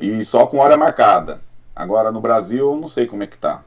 [0.00, 1.40] e só com hora marcada.
[1.74, 3.62] Agora no Brasil, eu não sei como é que tá.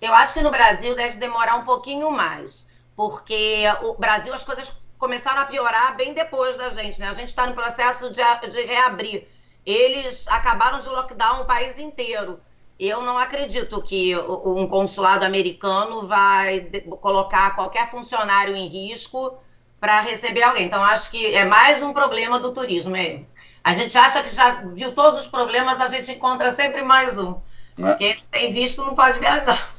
[0.00, 4.72] Eu acho que no Brasil deve demorar um pouquinho mais, porque o Brasil as coisas
[4.98, 7.08] começaram a piorar bem depois da gente, né?
[7.08, 9.26] A gente está no processo de, de reabrir.
[9.64, 12.40] Eles acabaram de lockdown o país inteiro.
[12.78, 16.60] Eu não acredito que um consulado americano vai
[17.00, 19.38] colocar qualquer funcionário em risco
[19.80, 20.66] para receber alguém.
[20.66, 22.96] Então, acho que é mais um problema do turismo.
[22.96, 23.22] É.
[23.64, 27.36] A gente acha que já viu todos os problemas, a gente encontra sempre mais um.
[27.78, 27.94] É.
[27.94, 29.72] Quem tem visto não pode viajar.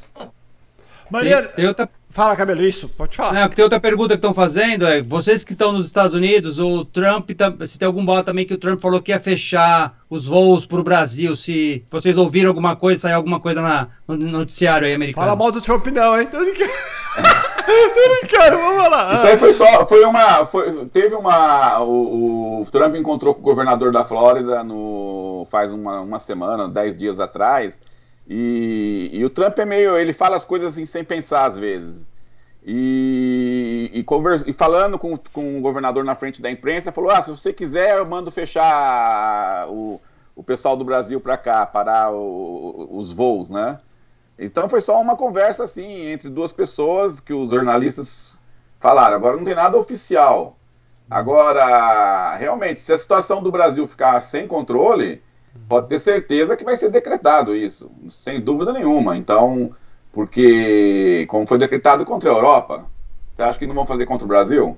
[1.09, 1.87] Maria, tem, outra...
[2.09, 3.33] fala, Cabelo, isso, pode falar.
[3.33, 6.85] Não, tem outra pergunta que estão fazendo, é, vocês que estão nos Estados Unidos, o
[6.85, 10.25] Trump, tá, se tem algum bola também que o Trump falou que ia fechar os
[10.25, 14.87] voos para o Brasil, se vocês ouviram alguma coisa, saiu alguma coisa na, no noticiário
[14.87, 15.27] aí americano.
[15.27, 16.27] Fala mal do Trump não, hein?
[17.65, 19.13] Brincando, vamos lá.
[19.13, 23.43] Isso aí foi só, foi uma, foi, teve uma, o, o, Trump encontrou com o
[23.43, 27.79] governador da Flórida no, faz uma, uma semana, dez dias atrás,
[28.27, 32.11] e, e o Trump é meio, ele fala as coisas assim sem pensar às vezes.
[32.65, 37.21] E, e, conversa, e falando com, com o governador na frente da imprensa, falou: Ah,
[37.21, 39.99] se você quiser, eu mando fechar o,
[40.33, 43.79] o pessoal do Brasil para cá, parar o, os voos, né?
[44.37, 48.41] Então foi só uma conversa assim entre duas pessoas que os jornalistas
[48.79, 49.15] falaram.
[49.15, 50.57] Agora não tem nada oficial.
[51.09, 55.21] Agora, realmente, se a situação do Brasil ficar sem controle,
[55.67, 59.15] pode ter certeza que vai ser decretado isso, sem dúvida nenhuma.
[59.15, 59.75] Então,
[60.11, 62.85] porque como foi decretado contra a Europa,
[63.33, 64.77] você acha que não vão fazer contra o Brasil?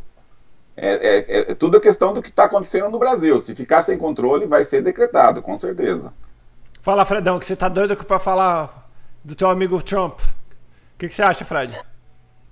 [0.78, 3.40] É, é, é tudo questão do que está acontecendo no Brasil.
[3.40, 6.14] Se ficar sem controle, vai ser decretado, com certeza.
[6.82, 8.85] Fala, Fredão, que você está doido para falar
[9.26, 10.20] do teu amigo Trump.
[10.20, 11.78] O que, que, você acha, Fred?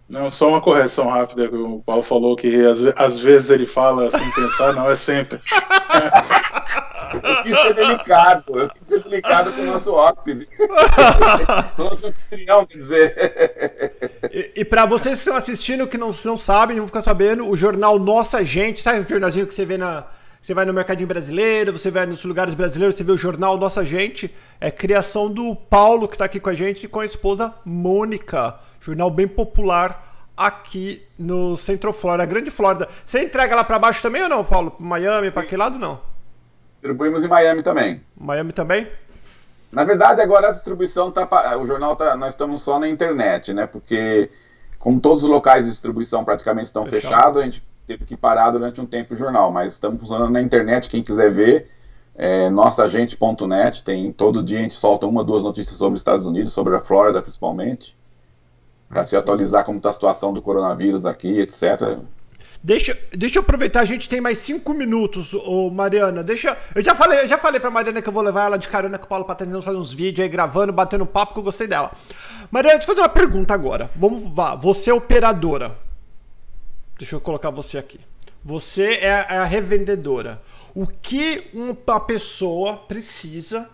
[0.10, 1.46] Não, só uma correção rápida.
[1.56, 5.40] O Paulo falou que às, às vezes ele fala sem pensar, não é sempre.
[7.14, 10.48] eu quis ser delicado, eu quis ser delicado com o nosso hóspede.
[11.78, 14.22] nosso anfitrião, quer dizer.
[14.32, 17.48] E, e para vocês que estão assistindo, que não, não sabem, não vão ficar sabendo,
[17.50, 20.06] o jornal Nossa Gente, sabe o jornalzinho que você vê na,
[20.44, 23.82] você vai no Mercadinho Brasileiro, você vai nos lugares brasileiros, você vê o jornal Nossa
[23.86, 24.30] Gente.
[24.60, 28.54] É criação do Paulo, que está aqui com a gente, e com a esposa Mônica.
[28.82, 32.90] Jornal bem popular aqui no Centro Flórida, Grande Flórida.
[33.06, 34.76] Você entrega lá para baixo também ou não, Paulo?
[34.82, 36.02] Miami, para aquele lado não?
[36.74, 38.04] Distribuímos em Miami também.
[38.14, 38.92] Miami também?
[39.72, 41.26] Na verdade, agora a distribuição tá.
[41.58, 42.18] O jornal tá.
[42.18, 43.66] Nós estamos só na internet, né?
[43.66, 44.30] Porque,
[44.78, 48.52] como todos os locais de distribuição praticamente estão fechados, Fechado, a gente teve que parar
[48.52, 51.70] durante um tempo o jornal, mas estamos funcionando na internet, quem quiser ver,
[52.16, 56.54] é, nossagente.net, tem todo dia a gente solta uma, duas notícias sobre os Estados Unidos,
[56.54, 57.98] sobre a Flórida principalmente,
[58.88, 61.98] para se atualizar como está a situação do coronavírus aqui, etc.
[62.62, 66.24] Deixa, deixa eu aproveitar, a gente tem mais cinco minutos, ô Mariana.
[66.24, 66.58] Deixa.
[66.74, 68.98] Eu já falei, eu já falei pra Mariana que eu vou levar ela de carona
[68.98, 71.68] com o Paulo pra tentando fazer uns vídeos aí, gravando, batendo papo, que eu gostei
[71.68, 71.92] dela.
[72.52, 73.90] Mariana, deixa eu fazer uma pergunta agora.
[73.96, 75.76] Vamos lá, você é operadora.
[77.04, 78.00] Deixa eu colocar você aqui.
[78.46, 80.42] Você é a, é revendedora.
[80.74, 83.70] O que uma pessoa precisa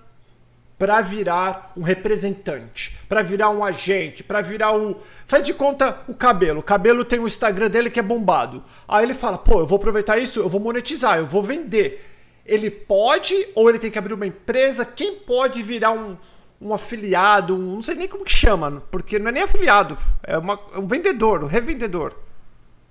[0.79, 4.99] para virar um representante, para virar um agente, para virar o.
[5.27, 6.61] Faz de conta o cabelo.
[6.61, 8.63] O cabelo tem o Instagram dele que é bombado.
[8.87, 12.03] Aí ele fala: pô, eu vou aproveitar isso, eu vou monetizar, eu vou vender.
[12.43, 14.83] Ele pode ou ele tem que abrir uma empresa?
[14.83, 16.17] Quem pode virar um,
[16.59, 17.55] um afiliado?
[17.55, 20.79] Um, não sei nem como que chama, porque não é nem afiliado, é, uma, é
[20.79, 22.15] um vendedor, um revendedor.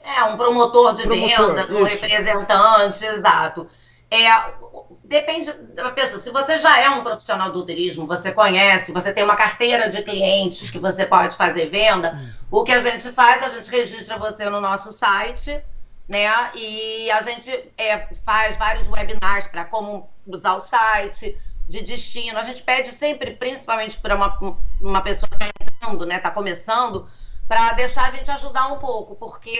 [0.00, 3.68] É, um promotor de promotor, vendas, um representante, exato.
[4.10, 4.26] É,
[5.04, 6.18] depende da pessoa.
[6.18, 10.02] Se você já é um profissional do turismo, você conhece, você tem uma carteira de
[10.02, 12.30] clientes que você pode fazer venda, hum.
[12.50, 15.62] o que a gente faz, a gente registra você no nosso site,
[16.08, 16.26] né?
[16.54, 21.36] E a gente é, faz vários webinars para como usar o site,
[21.68, 22.38] de destino.
[22.38, 24.38] A gente pede sempre, principalmente para uma,
[24.80, 26.16] uma pessoa que está entrando, né?
[26.16, 27.08] Está começando,
[27.48, 29.58] para deixar a gente ajudar um pouco, porque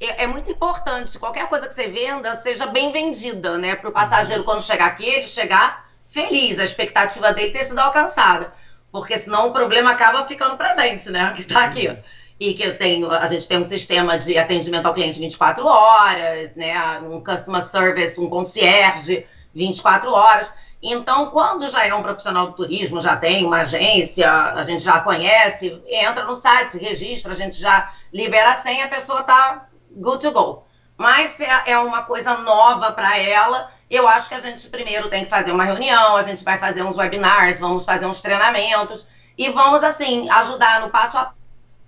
[0.00, 1.18] é, é, muito importante.
[1.18, 3.76] Qualquer coisa que você venda, seja bem vendida, né?
[3.76, 8.52] Para o passageiro, quando chegar aqui, ele chegar feliz, a expectativa dele ter sido alcançada.
[8.90, 11.32] Porque senão o problema acaba ficando para gente, né?
[11.36, 11.96] Que está aqui.
[12.40, 16.56] E que eu tenho, a gente tem um sistema de atendimento ao cliente 24 horas,
[16.56, 16.98] né?
[17.00, 20.52] Um customer service, um concierge 24 horas.
[20.82, 25.00] Então, quando já é um profissional do turismo, já tem uma agência, a gente já
[25.00, 29.68] conhece, entra no site, se registra, a gente já libera a senha, a pessoa está
[29.92, 30.64] good to go.
[30.96, 33.70] Mas é, é uma coisa nova para ela.
[33.88, 36.82] Eu acho que a gente primeiro tem que fazer uma reunião, a gente vai fazer
[36.82, 39.06] uns webinars, vamos fazer uns treinamentos
[39.38, 41.32] e vamos, assim, ajudar no passo a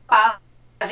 [0.07, 0.39] passo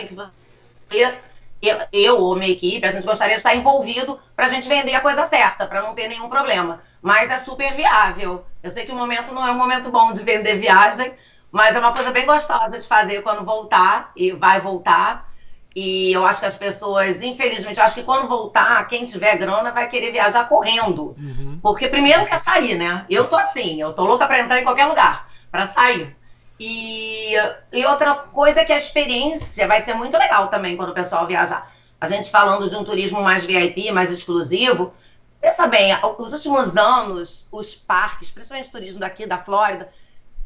[0.08, 1.18] que você,
[1.62, 4.94] eu, eu ou minha equipe, a gente gostaria de estar envolvido para a gente vender
[4.94, 6.82] a coisa certa, para não ter nenhum problema.
[7.00, 8.44] Mas é super viável.
[8.62, 11.14] Eu sei que o momento não é um momento bom de vender viagem,
[11.50, 15.30] mas é uma coisa bem gostosa de fazer quando voltar, e vai voltar.
[15.74, 19.70] E eu acho que as pessoas, infelizmente, eu acho que quando voltar, quem tiver grana
[19.70, 21.14] vai querer viajar correndo.
[21.18, 21.58] Uhum.
[21.62, 23.06] Porque primeiro quer sair, né?
[23.08, 26.16] Eu tô assim, eu tô louca para entrar em qualquer lugar, para sair.
[26.64, 27.34] E,
[27.72, 31.26] e outra coisa é que a experiência vai ser muito legal também quando o pessoal
[31.26, 31.72] viajar.
[32.00, 34.94] a gente falando de um turismo mais VIP, mais exclusivo,
[35.40, 39.92] pensa bem, os últimos anos, os parques, principalmente o turismo daqui da Flórida,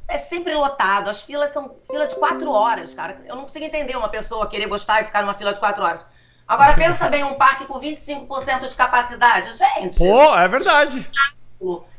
[0.08, 1.10] é sempre lotado.
[1.10, 3.22] As filas são fila de quatro horas, cara.
[3.26, 6.02] Eu não consigo entender uma pessoa querer gostar e ficar numa fila de quatro horas.
[6.48, 9.52] Agora, pensa bem, um parque com 25% de capacidade.
[9.54, 9.98] Gente.
[9.98, 11.06] Pô, é verdade.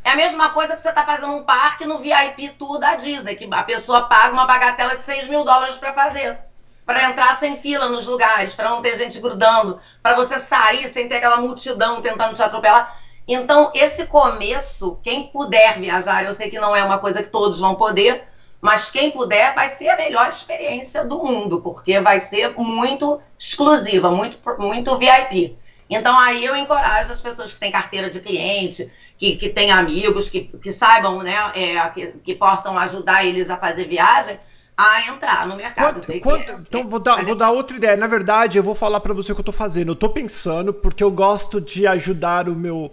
[0.03, 3.35] É a mesma coisa que você está fazendo um parque no VIP Tour da Disney,
[3.35, 6.37] que a pessoa paga uma bagatela de 6 mil dólares para fazer.
[6.85, 11.09] Para entrar sem fila nos lugares, para não ter gente grudando, para você sair sem
[11.09, 12.97] ter aquela multidão tentando te atropelar.
[13.27, 17.59] Então, esse começo, quem puder viajar, eu sei que não é uma coisa que todos
[17.59, 18.23] vão poder,
[18.61, 24.09] mas quem puder vai ser a melhor experiência do mundo, porque vai ser muito exclusiva,
[24.09, 25.57] muito, muito VIP.
[25.89, 30.29] Então, aí eu encorajo as pessoas que têm carteira de cliente, que, que têm amigos,
[30.29, 34.37] que, que saibam, né, é, que, que possam ajudar eles a fazer viagem,
[34.75, 36.01] a entrar no mercado.
[36.05, 37.95] Quanto, quanto, é, então, vou dar, vou dar outra ideia.
[37.95, 39.93] Na verdade, eu vou falar para você o que eu tô fazendo.
[39.93, 42.91] Eu tô pensando, porque eu gosto de ajudar o meu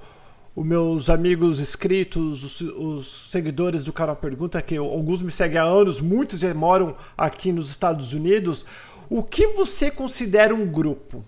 [0.57, 5.65] os meus amigos inscritos, os, os, seguidores do canal Pergunta, que alguns me seguem há
[5.65, 8.65] anos, muitos já moram aqui nos Estados Unidos.
[9.11, 11.25] O que você considera um grupo?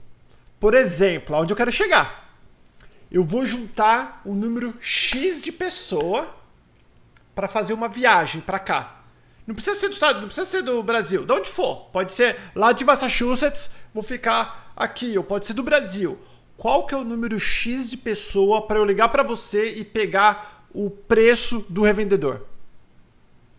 [0.59, 2.35] Por exemplo, aonde eu quero chegar?
[3.11, 6.35] Eu vou juntar um número X de pessoa
[7.35, 9.03] para fazer uma viagem para cá.
[9.47, 11.89] Não precisa ser do estado, não precisa ser do Brasil, de onde for.
[11.93, 16.19] Pode ser lá de Massachusetts, vou ficar aqui, ou pode ser do Brasil
[16.57, 20.67] qual que é o número X de pessoa para eu ligar para você e pegar
[20.73, 22.43] o preço do revendedor?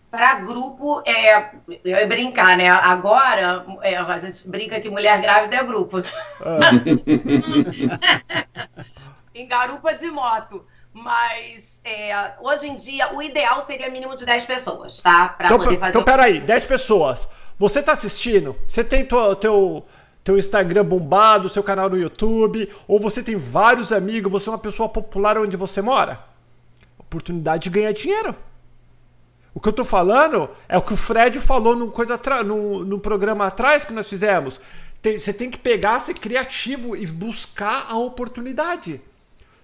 [0.10, 1.49] Para grupo, é,
[1.84, 2.70] eu ia brincar, né?
[2.70, 6.01] Agora, é, a gente brinca que mulher grávida é grupo.
[6.41, 6.60] Ah.
[9.36, 10.66] em garupa de moto.
[10.93, 15.30] Mas é, hoje em dia, o ideal seria mínimo de 10 pessoas, tá?
[15.30, 15.89] Para então, poder fazer.
[15.91, 17.30] Então, peraí, 10 pessoas.
[17.58, 18.55] Você tá assistindo?
[18.68, 19.86] Você tem teu, teu
[20.28, 24.58] teu Instagram bombado, seu canal no YouTube, ou você tem vários amigos, você é uma
[24.58, 26.20] pessoa popular onde você mora.
[26.99, 28.36] Oportunidade de ganhar dinheiro.
[29.58, 33.47] O que eu tô falando é o que o Fred falou num, coisa num programa
[33.47, 34.62] atrás que nós fizemos.
[35.01, 39.01] Tem, você tem que pegar, ser criativo e buscar a oportunidade.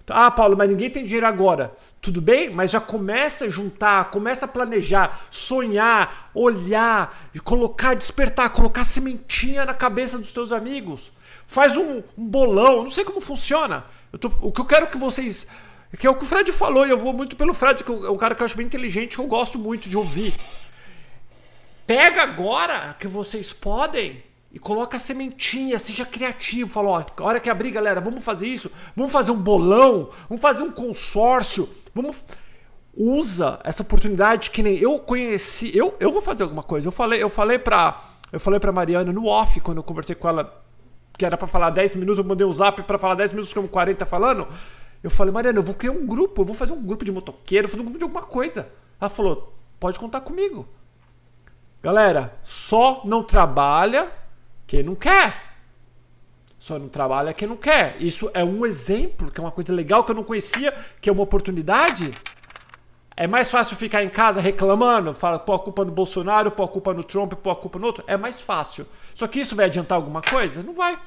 [0.08, 1.72] Ah, Paulo, mas ninguém tem dinheiro agora.
[2.00, 8.84] Tudo bem, mas já começa a juntar, começa a planejar, sonhar, olhar, colocar, despertar, colocar
[8.84, 11.12] sementinha na cabeça dos teus amigos.
[11.46, 13.84] Faz um, um bolão, não sei como funciona.
[14.20, 15.46] Tô, o que eu quero que vocês.
[15.98, 18.10] Que é o que o Fred falou, e eu vou muito pelo Fred, que é
[18.10, 20.34] um cara que eu acho bem inteligente, que eu gosto muito de ouvir.
[21.86, 26.70] Pega agora que vocês podem e coloca a sementinha, seja criativo.
[26.70, 30.62] Fala, ó, hora que abrir, galera, vamos fazer isso, vamos fazer um bolão, vamos fazer
[30.62, 32.24] um consórcio, vamos.
[32.96, 35.76] Usa essa oportunidade que nem eu conheci.
[35.76, 36.86] Eu, eu vou fazer alguma coisa.
[36.86, 38.00] Eu falei, eu falei pra.
[38.30, 40.62] Eu falei pra Mariana no off, quando eu conversei com ela,
[41.18, 43.68] que era para falar 10 minutos, eu mandei um zap para falar 10 minutos, como
[43.68, 44.46] 40 falando.
[45.04, 47.68] Eu falei, Mariana, eu vou criar um grupo, eu vou fazer um grupo de motoqueiro,
[47.68, 48.72] fazer um grupo de alguma coisa.
[48.98, 50.66] Ela falou, pode contar comigo.
[51.82, 54.10] Galera, só não trabalha
[54.66, 55.56] quem não quer.
[56.58, 57.96] Só não trabalha quem não quer.
[58.00, 61.12] Isso é um exemplo, que é uma coisa legal que eu não conhecia, que é
[61.12, 62.16] uma oportunidade.
[63.14, 66.68] É mais fácil ficar em casa reclamando, fala, pô, a culpa no Bolsonaro, pô, a
[66.68, 68.02] culpa no Trump, pô, a culpa no outro.
[68.06, 68.86] É mais fácil.
[69.14, 70.62] Só que isso vai adiantar alguma coisa?
[70.62, 70.98] Não vai.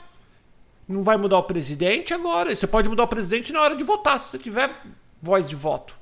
[0.88, 2.56] Não vai mudar o presidente agora.
[2.56, 4.72] Você pode mudar o presidente na hora de votar, se você tiver
[5.22, 5.96] voz de voto.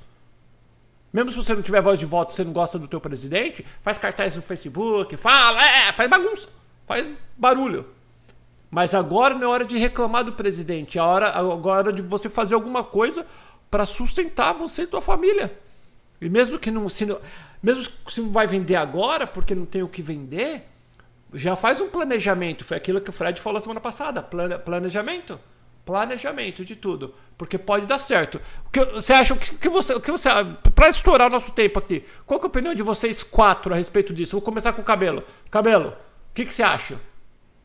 [1.12, 3.98] Mesmo se você não tiver voz de voto, você não gosta do teu presidente, faz
[3.98, 6.50] cartaz no Facebook, fala, é, faz bagunça
[6.86, 7.88] faz barulho.
[8.70, 12.56] Mas agora não é hora de reclamar do presidente, é hora, agora de você fazer
[12.56, 13.26] alguma coisa
[13.70, 15.58] para sustentar você e tua família.
[16.22, 17.20] E mesmo que não, se não,
[17.62, 20.68] mesmo se não vai vender agora, porque não tem o que vender,
[21.36, 22.66] já faz um planejamento.
[22.66, 25.40] Foi aquilo que o Fred falou semana passada, planejamento,
[25.86, 28.42] planejamento de tudo, porque pode dar certo.
[28.66, 30.30] O que você acha o que, que você, o que você
[30.74, 32.04] para estourar o nosso tempo aqui?
[32.26, 34.38] Qual é a opinião de vocês quatro a respeito disso?
[34.38, 35.24] Vou começar com o cabelo.
[35.52, 35.94] Cabelo,
[36.36, 37.00] que, que você acha?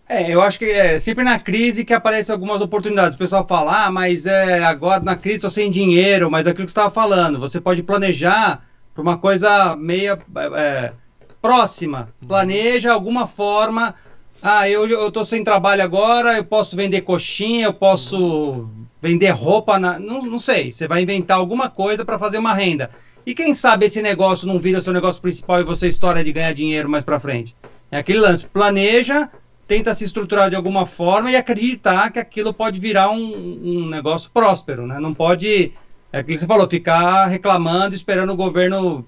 [0.08, 3.16] É, eu acho que é sempre na crise que aparecem algumas oportunidades.
[3.16, 6.66] O pessoal fala, ah, mas é, agora na crise estou sem dinheiro, mas é aquilo
[6.66, 8.64] que você estava falando, você pode planejar
[8.94, 10.18] para uma coisa meia
[10.56, 10.92] é,
[11.40, 12.08] próxima.
[12.20, 12.28] Uhum.
[12.28, 13.94] Planeja alguma forma.
[14.42, 18.70] Ah, eu, eu tô sem trabalho agora, eu posso vender coxinha, eu posso
[19.00, 20.72] vender roupa, na, não, não sei.
[20.72, 22.90] Você vai inventar alguma coisa para fazer uma renda.
[23.26, 26.54] E quem sabe esse negócio não vira seu negócio principal e você estoura de ganhar
[26.54, 27.54] dinheiro mais para frente?
[27.90, 29.28] É aquele lance, planeja,
[29.66, 34.30] tenta se estruturar de alguma forma e acreditar que aquilo pode virar um, um negócio
[34.32, 34.98] próspero, né?
[34.98, 35.72] Não pode,
[36.12, 39.04] é aquilo que você falou, ficar reclamando, esperando o governo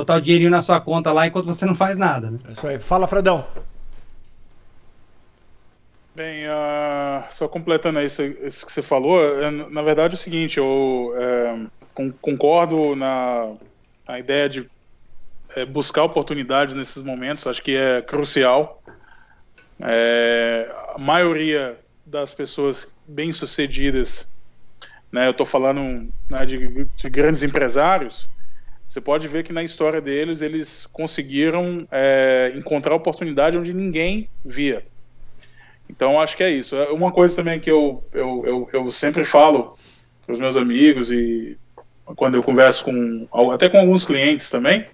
[0.00, 2.38] botar o dinheirinho na sua conta lá enquanto você não faz nada, né?
[2.48, 2.78] É isso aí.
[2.78, 3.46] Fala, Fredão.
[6.14, 10.58] Bem, uh, só completando isso, isso, que você falou, é, na verdade é o seguinte,
[10.58, 11.66] eu é,
[12.20, 13.52] concordo na,
[14.06, 14.68] na, ideia de
[15.54, 18.82] é, buscar oportunidades nesses momentos, acho que é crucial.
[19.80, 24.28] É, a maioria das pessoas bem-sucedidas,
[25.12, 28.28] né, eu estou falando né, de, de, grandes empresários,
[28.90, 34.84] você pode ver que na história deles eles conseguiram é, encontrar oportunidade onde ninguém via.
[35.88, 36.74] Então acho que é isso.
[36.74, 39.78] É uma coisa também que eu, eu, eu, eu sempre falo
[40.26, 41.56] para os meus amigos e
[42.16, 44.84] quando eu converso com até com alguns clientes também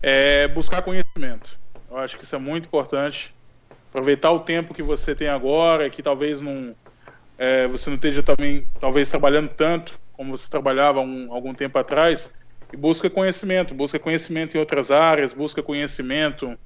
[0.00, 1.58] é buscar conhecimento.
[1.90, 3.34] Eu acho que isso é muito importante.
[3.90, 6.72] Aproveitar o tempo que você tem agora, que talvez não
[7.36, 12.32] é, você não esteja também talvez trabalhando tanto como você trabalhava um, algum tempo atrás
[12.72, 16.58] e busca conhecimento, busca conhecimento em outras áreas, busca conhecimento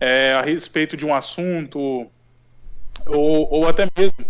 [0.00, 2.06] é, a respeito de um assunto,
[3.06, 4.26] ou, ou até mesmo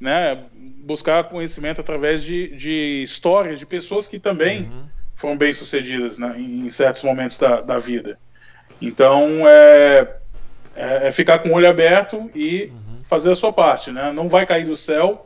[0.00, 0.44] né,
[0.84, 4.84] buscar conhecimento através de, de histórias de pessoas que também uhum.
[5.14, 8.18] foram bem-sucedidas né, em certos momentos da, da vida.
[8.80, 10.16] Então, é,
[10.74, 13.00] é, é, ficar com o olho aberto e uhum.
[13.02, 13.90] fazer a sua parte.
[13.90, 14.12] Né?
[14.12, 15.25] Não vai cair do céu.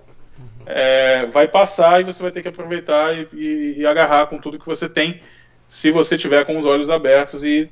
[0.67, 4.59] É, vai passar e você vai ter que aproveitar e, e, e, agarrar com tudo
[4.59, 5.21] que você tem,
[5.67, 7.71] se você tiver com os olhos abertos e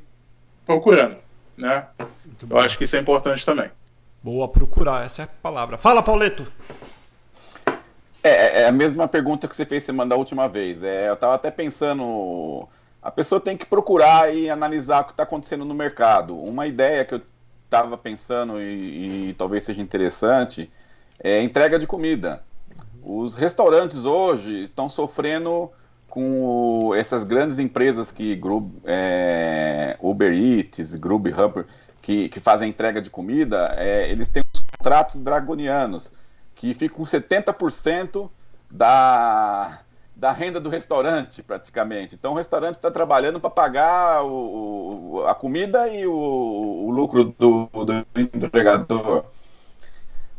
[0.64, 1.16] procurando.
[1.56, 1.86] Né?
[2.48, 3.70] Eu acho que isso é importante também.
[4.22, 5.78] Boa, procurar, essa é a palavra.
[5.78, 6.46] Fala, Pauleto!
[8.22, 10.82] É, é, é a mesma pergunta que você fez semana da última vez.
[10.82, 12.68] É, eu estava até pensando.
[13.02, 16.36] A pessoa tem que procurar e analisar o que está acontecendo no mercado.
[16.36, 17.22] Uma ideia que eu
[17.64, 20.70] estava pensando e, e, talvez seja interessante
[21.20, 22.42] é entrega de comida.
[23.02, 25.70] Os restaurantes hoje estão sofrendo
[26.08, 28.40] com essas grandes empresas que
[28.84, 31.64] é, Uber Eats, Grubhub,
[32.00, 36.12] que, que fazem entrega de comida, é, eles têm os contratos dragonianos,
[36.54, 38.30] que ficam com 70%
[38.70, 39.80] da,
[40.16, 42.14] da renda do restaurante, praticamente.
[42.14, 47.24] Então, o restaurante está trabalhando para pagar o, o, a comida e o, o lucro
[47.24, 49.24] do, do, entregador.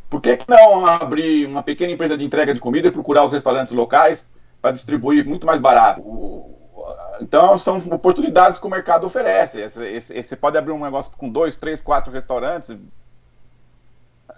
[0.09, 3.31] Por que, que não abrir uma pequena empresa de entrega de comida e procurar os
[3.31, 4.25] restaurantes locais
[4.61, 6.01] para distribuir muito mais barato?
[7.21, 9.69] Então, são oportunidades que o mercado oferece.
[9.69, 12.75] Você pode abrir um negócio com dois, três, quatro restaurantes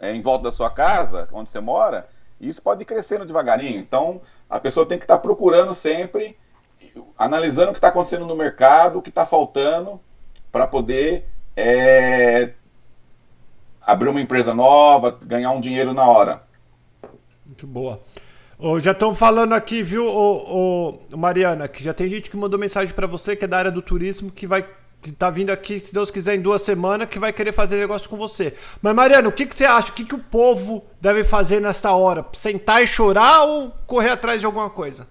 [0.02, 2.08] é, em volta da sua casa, onde você mora,
[2.40, 3.80] e isso pode ir crescendo devagarinho.
[3.80, 4.20] Então,
[4.50, 6.38] a pessoa tem que estar procurando sempre,
[7.18, 10.02] analisando o que está acontecendo no mercado, o que está faltando,
[10.52, 12.54] para poder é,
[13.82, 16.44] abrir uma empresa nova, ganhar um dinheiro na hora.
[17.46, 18.02] Muito boa.
[18.58, 22.60] Oh, já estão falando aqui, viu, oh, oh, Mariana, que já tem gente que mandou
[22.60, 24.64] mensagem para você que é da área do turismo que vai
[25.02, 28.08] que tá vindo aqui, se Deus quiser, em duas semanas, que vai querer fazer negócio
[28.08, 28.54] com você.
[28.82, 29.90] Mas, Mariana, o que, que você acha?
[29.90, 32.24] O que, que o povo deve fazer nessa hora?
[32.34, 35.08] Sentar e chorar ou correr atrás de alguma coisa?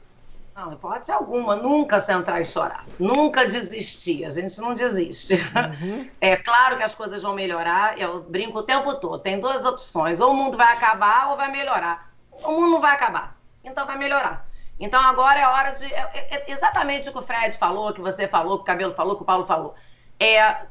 [0.55, 5.35] Não, hipótese alguma, nunca sentar e chorar, nunca desistir, a gente não desiste.
[5.35, 6.11] Uhum.
[6.21, 10.21] É claro que as coisas vão melhorar, eu brinco o tempo todo, tem duas opções,
[10.21, 12.13] ou o mundo vai acabar ou vai melhorar.
[12.31, 14.47] O mundo não vai acabar, então vai melhorar.
[14.81, 15.85] Então agora é hora de.
[15.85, 18.95] É, é, é exatamente o que o Fred falou, que você falou, que o Cabelo
[18.95, 19.75] falou, que o Paulo falou.
[20.19, 20.63] É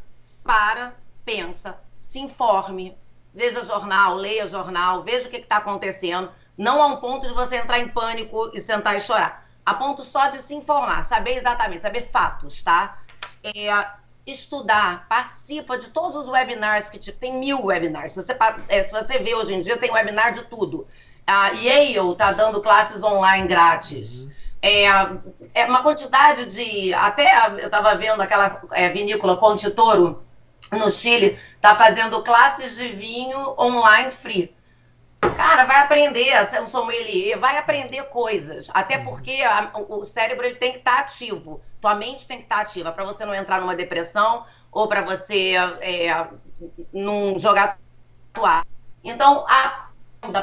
[0.44, 2.98] para, pensa, se informe,
[3.34, 6.32] veja jornal, leia jornal, veja o que está acontecendo.
[6.58, 9.48] Não há um ponto de você entrar em pânico e sentar e chorar.
[9.70, 12.98] Há ponto só de se informar, saber exatamente, saber fatos, tá?
[13.44, 13.88] É,
[14.26, 18.14] estudar, participa de todos os webinars que tem mil webinars.
[18.14, 20.88] Se você, é, se você vê hoje em dia, tem webinar de tudo
[21.30, 24.24] a Yale está dando classes online grátis.
[24.24, 24.32] Uhum.
[24.62, 24.86] É,
[25.54, 26.94] é, uma quantidade de.
[26.94, 30.24] Até eu estava vendo aquela é, vinícola Conte Toro,
[30.72, 34.54] no Chile, está fazendo classes de vinho online free.
[35.22, 38.70] Cara, vai aprender a ser um sommelier, vai aprender coisas.
[38.74, 39.06] Até uhum.
[39.06, 41.62] porque a, o cérebro ele tem que estar tá ativo.
[41.82, 45.02] Tua mente tem que estar tá ativa para você não entrar numa depressão ou para
[45.02, 46.28] você é,
[46.94, 47.78] não jogar
[48.34, 48.66] toalha.
[49.04, 49.90] Então, a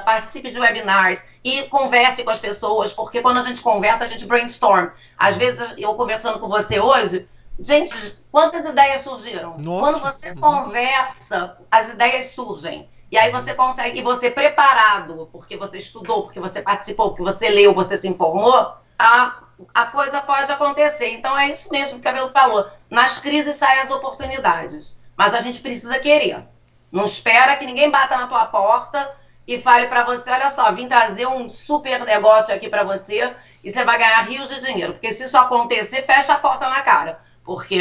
[0.05, 4.27] participe de webinars e converse com as pessoas, porque quando a gente conversa, a gente
[4.27, 4.89] brainstorm.
[5.18, 5.41] Às uhum.
[5.41, 9.57] vezes, eu conversando com você hoje, gente, quantas ideias surgiram?
[9.59, 9.93] Nossa.
[9.93, 10.37] Quando você uhum.
[10.37, 12.89] conversa, as ideias surgem.
[13.11, 17.48] E aí você consegue, e você preparado, porque você estudou, porque você participou, porque você
[17.48, 19.42] leu, você se informou, a,
[19.72, 21.11] a coisa pode acontecer.
[21.11, 22.68] Então é isso mesmo que o Cabelo falou.
[22.90, 24.98] Nas crises saem as oportunidades.
[25.16, 26.44] Mas a gente precisa querer.
[26.92, 30.88] Não espera que ninguém bata na tua porta e fale para você, olha só, vim
[30.88, 34.92] trazer um super negócio aqui para você e você vai ganhar rios de dinheiro.
[34.92, 37.20] Porque se isso acontecer, fecha a porta na cara.
[37.44, 37.80] Porque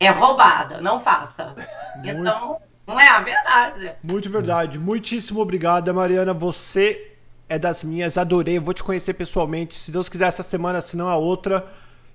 [0.00, 1.54] é roubada, não faça.
[1.96, 2.08] Muito...
[2.08, 2.60] Então,
[2.92, 3.92] Não é a verdade.
[4.02, 4.78] Muito verdade.
[4.78, 6.34] Muitíssimo obrigado, Mariana.
[6.34, 7.12] Você
[7.48, 8.58] é das minhas, adorei.
[8.58, 9.78] Vou te conhecer pessoalmente.
[9.78, 11.66] Se Deus quiser, essa semana, se não a outra.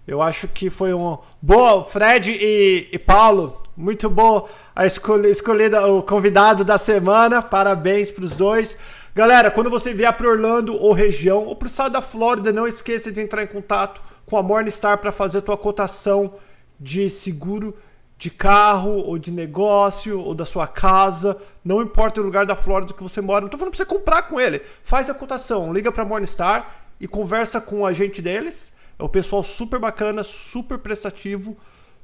[0.08, 1.18] Eu acho que foi um.
[1.42, 3.60] Boa, Fred e, e Paulo.
[3.76, 7.42] Muito bom a escolha, escolhida, o convidado da semana.
[7.42, 8.78] Parabéns para os dois.
[9.16, 12.68] Galera, quando você vier para Orlando ou região, ou para o estado da Flórida, não
[12.68, 16.36] esqueça de entrar em contato com a Morningstar para fazer a tua cotação
[16.80, 17.76] de seguro
[18.18, 22.94] de carro ou de negócio ou da sua casa, não importa o lugar da Flórida
[22.94, 24.60] que você mora, não estou falando para você comprar com ele.
[24.84, 28.74] Faz a cotação, liga para Morningstar e conversa com o agente deles.
[28.98, 31.56] É um pessoal super bacana, super prestativo.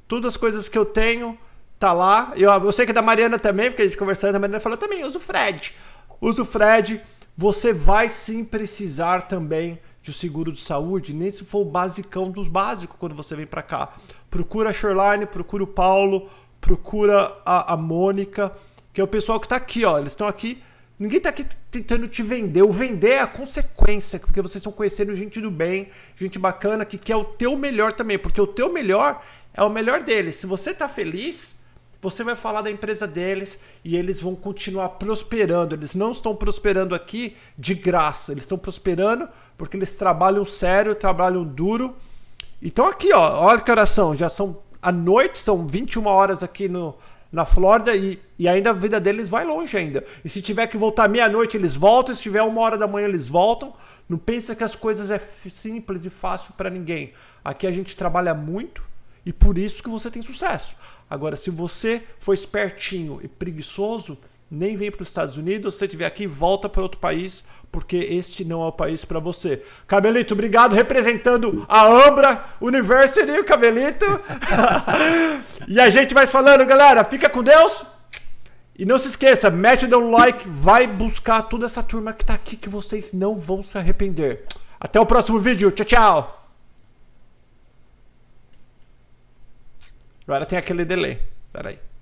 [0.08, 1.38] Todas as coisas que eu tenho
[1.80, 2.32] tá lá.
[2.36, 4.78] Eu, eu sei que é da Mariana também, porque a gente conversando, a Mariana falou
[4.78, 5.74] também, usa o Fred
[6.24, 7.02] usa o Fred.
[7.36, 12.30] Você vai sim precisar também de um seguro de saúde, nem se for o basicão
[12.30, 13.94] dos básicos quando você vem para cá.
[14.34, 16.28] Procura a Shoreline, procura o Paulo,
[16.60, 18.52] procura a, a Mônica,
[18.92, 20.00] que é o pessoal que está aqui, ó.
[20.00, 20.60] Eles estão aqui.
[20.98, 22.64] Ninguém está aqui tentando te vender.
[22.64, 26.98] O vender é a consequência, porque vocês estão conhecendo gente do bem, gente bacana que
[26.98, 29.24] quer o teu melhor também, porque o teu melhor
[29.54, 30.38] é o melhor deles.
[30.38, 31.60] Se você está feliz,
[32.02, 35.76] você vai falar da empresa deles e eles vão continuar prosperando.
[35.76, 41.44] Eles não estão prosperando aqui de graça, eles estão prosperando porque eles trabalham sério, trabalham
[41.44, 41.96] duro.
[42.66, 46.96] Então aqui, ó, olha que oração, já são à noite, são 21 horas aqui no,
[47.30, 50.02] na Flórida e, e ainda a vida deles vai longe ainda.
[50.24, 53.28] E se tiver que voltar meia-noite, eles voltam, se tiver uma hora da manhã, eles
[53.28, 53.74] voltam.
[54.08, 57.12] Não pensa que as coisas é simples e fácil para ninguém.
[57.44, 58.82] Aqui a gente trabalha muito
[59.26, 60.78] e por isso que você tem sucesso.
[61.10, 64.18] Agora, se você for espertinho e preguiçoso,
[64.50, 65.76] nem vem para os Estados Unidos.
[65.76, 67.44] Se você estiver aqui, volta para outro país,
[67.74, 69.64] porque este não é o país para você.
[69.88, 74.06] Cabelito, obrigado representando a Ambra University, Cabelito.
[75.68, 77.04] e a gente vai falando, galera.
[77.04, 77.84] Fica com Deus.
[78.78, 82.56] E não se esqueça, mete o like, vai buscar toda essa turma que está aqui
[82.56, 84.46] que vocês não vão se arrepender.
[84.80, 85.72] Até o próximo vídeo.
[85.72, 86.50] Tchau, tchau.
[90.28, 91.20] Agora tem aquele delay.
[91.52, 91.93] Pera aí.